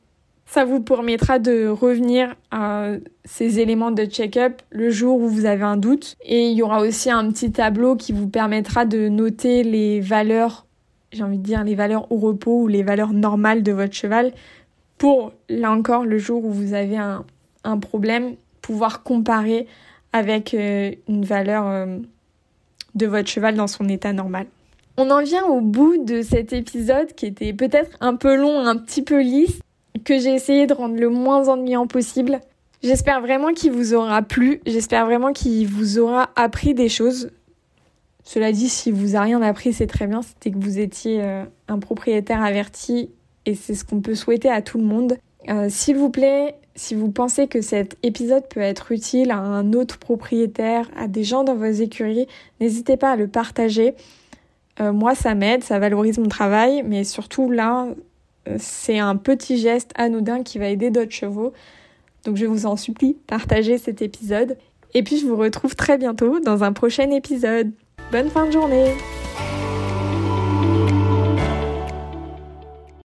Ça 0.47 0.65
vous 0.65 0.81
permettra 0.81 1.37
de 1.37 1.67
revenir 1.67 2.33
à 2.49 2.93
ces 3.25 3.59
éléments 3.59 3.91
de 3.91 4.05
check-up 4.05 4.61
le 4.71 4.89
jour 4.89 5.19
où 5.19 5.27
vous 5.27 5.45
avez 5.45 5.63
un 5.63 5.77
doute. 5.77 6.15
Et 6.23 6.49
il 6.49 6.57
y 6.57 6.63
aura 6.63 6.81
aussi 6.81 7.11
un 7.11 7.29
petit 7.29 7.51
tableau 7.51 7.95
qui 7.95 8.11
vous 8.11 8.27
permettra 8.27 8.85
de 8.85 9.07
noter 9.07 9.63
les 9.63 9.99
valeurs, 9.99 10.65
j'ai 11.11 11.21
envie 11.21 11.37
de 11.37 11.43
dire 11.43 11.63
les 11.63 11.75
valeurs 11.75 12.11
au 12.11 12.17
repos 12.17 12.63
ou 12.63 12.67
les 12.67 12.81
valeurs 12.81 13.13
normales 13.13 13.61
de 13.61 13.71
votre 13.71 13.93
cheval 13.93 14.31
pour, 14.97 15.33
là 15.49 15.71
encore, 15.71 16.05
le 16.05 16.17
jour 16.17 16.43
où 16.43 16.51
vous 16.51 16.73
avez 16.73 16.97
un, 16.97 17.23
problème, 17.79 18.35
pouvoir 18.61 19.03
comparer 19.03 19.67
avec 20.13 20.53
euh, 20.53 20.91
une 21.07 21.25
valeur 21.25 21.67
euh, 21.67 21.97
de 22.95 23.05
votre 23.05 23.27
cheval 23.27 23.55
dans 23.55 23.67
son 23.67 23.89
état 23.89 24.13
normal. 24.13 24.47
On 24.97 25.11
en 25.11 25.21
vient 25.21 25.45
au 25.45 25.61
bout 25.61 26.03
de 26.03 26.21
cet 26.21 26.53
épisode 26.53 27.13
qui 27.13 27.25
était 27.25 27.53
peut-être 27.53 27.97
un 27.99 28.15
peu 28.15 28.35
long, 28.35 28.59
un 28.65 28.77
petit 28.77 29.03
peu 29.03 29.21
lisse, 29.21 29.59
que 30.05 30.17
j'ai 30.17 30.33
essayé 30.33 30.65
de 30.65 30.73
rendre 30.73 30.95
le 30.99 31.09
moins 31.09 31.47
ennuyant 31.49 31.87
possible. 31.87 32.39
J'espère 32.81 33.21
vraiment 33.21 33.53
qu'il 33.53 33.71
vous 33.71 33.93
aura 33.93 34.21
plu, 34.21 34.61
j'espère 34.65 35.05
vraiment 35.05 35.33
qu'il 35.33 35.67
vous 35.67 35.99
aura 35.99 36.29
appris 36.35 36.73
des 36.73 36.89
choses. 36.89 37.31
Cela 38.23 38.51
dit, 38.51 38.69
si 38.69 38.91
vous 38.91 39.15
a 39.15 39.21
rien 39.21 39.41
appris, 39.41 39.73
c'est 39.73 39.87
très 39.87 40.07
bien, 40.07 40.21
c'était 40.21 40.51
que 40.51 40.57
vous 40.57 40.79
étiez 40.79 41.21
euh, 41.23 41.43
un 41.67 41.79
propriétaire 41.79 42.43
averti 42.43 43.09
et 43.47 43.55
c'est 43.55 43.73
ce 43.73 43.85
qu'on 43.85 44.01
peut 44.01 44.13
souhaiter 44.13 44.49
à 44.49 44.61
tout 44.61 44.77
le 44.77 44.83
monde. 44.83 45.17
Euh, 45.49 45.67
s'il 45.69 45.95
vous 45.95 46.09
plaît, 46.09 46.55
si 46.75 46.93
vous 46.93 47.09
pensez 47.09 47.47
que 47.47 47.61
cet 47.61 47.97
épisode 48.03 48.47
peut 48.49 48.59
être 48.59 48.91
utile 48.91 49.31
à 49.31 49.37
un 49.37 49.71
autre 49.71 49.97
propriétaire, 49.97 50.89
à 50.97 51.07
des 51.07 51.23
gens 51.23 51.45
dans 51.45 51.55
vos 51.55 51.63
écuries, 51.63 52.27
n'hésitez 52.59 52.97
pas 52.97 53.11
à 53.11 53.15
le 53.15 53.27
partager. 53.27 53.95
Euh, 54.81 54.91
moi, 54.91 55.15
ça 55.15 55.33
m'aide, 55.33 55.63
ça 55.63 55.79
valorise 55.79 56.19
mon 56.19 56.27
travail, 56.27 56.83
mais 56.85 57.05
surtout 57.05 57.49
là, 57.49 57.87
euh, 58.49 58.57
c'est 58.59 58.99
un 58.99 59.15
petit 59.15 59.57
geste 59.57 59.91
anodin 59.95 60.43
qui 60.43 60.59
va 60.59 60.67
aider 60.67 60.89
d'autres 60.89 61.13
chevaux. 61.13 61.53
Donc 62.25 62.35
je 62.35 62.45
vous 62.45 62.65
en 62.65 62.75
supplie, 62.75 63.15
partagez 63.27 63.77
cet 63.77 64.01
épisode. 64.01 64.57
Et 64.93 65.03
puis 65.03 65.17
je 65.17 65.25
vous 65.25 65.37
retrouve 65.37 65.75
très 65.75 65.97
bientôt 65.97 66.41
dans 66.41 66.65
un 66.65 66.73
prochain 66.73 67.09
épisode. 67.11 67.71
Bonne 68.11 68.29
fin 68.29 68.45
de 68.45 68.51
journée 68.51 68.91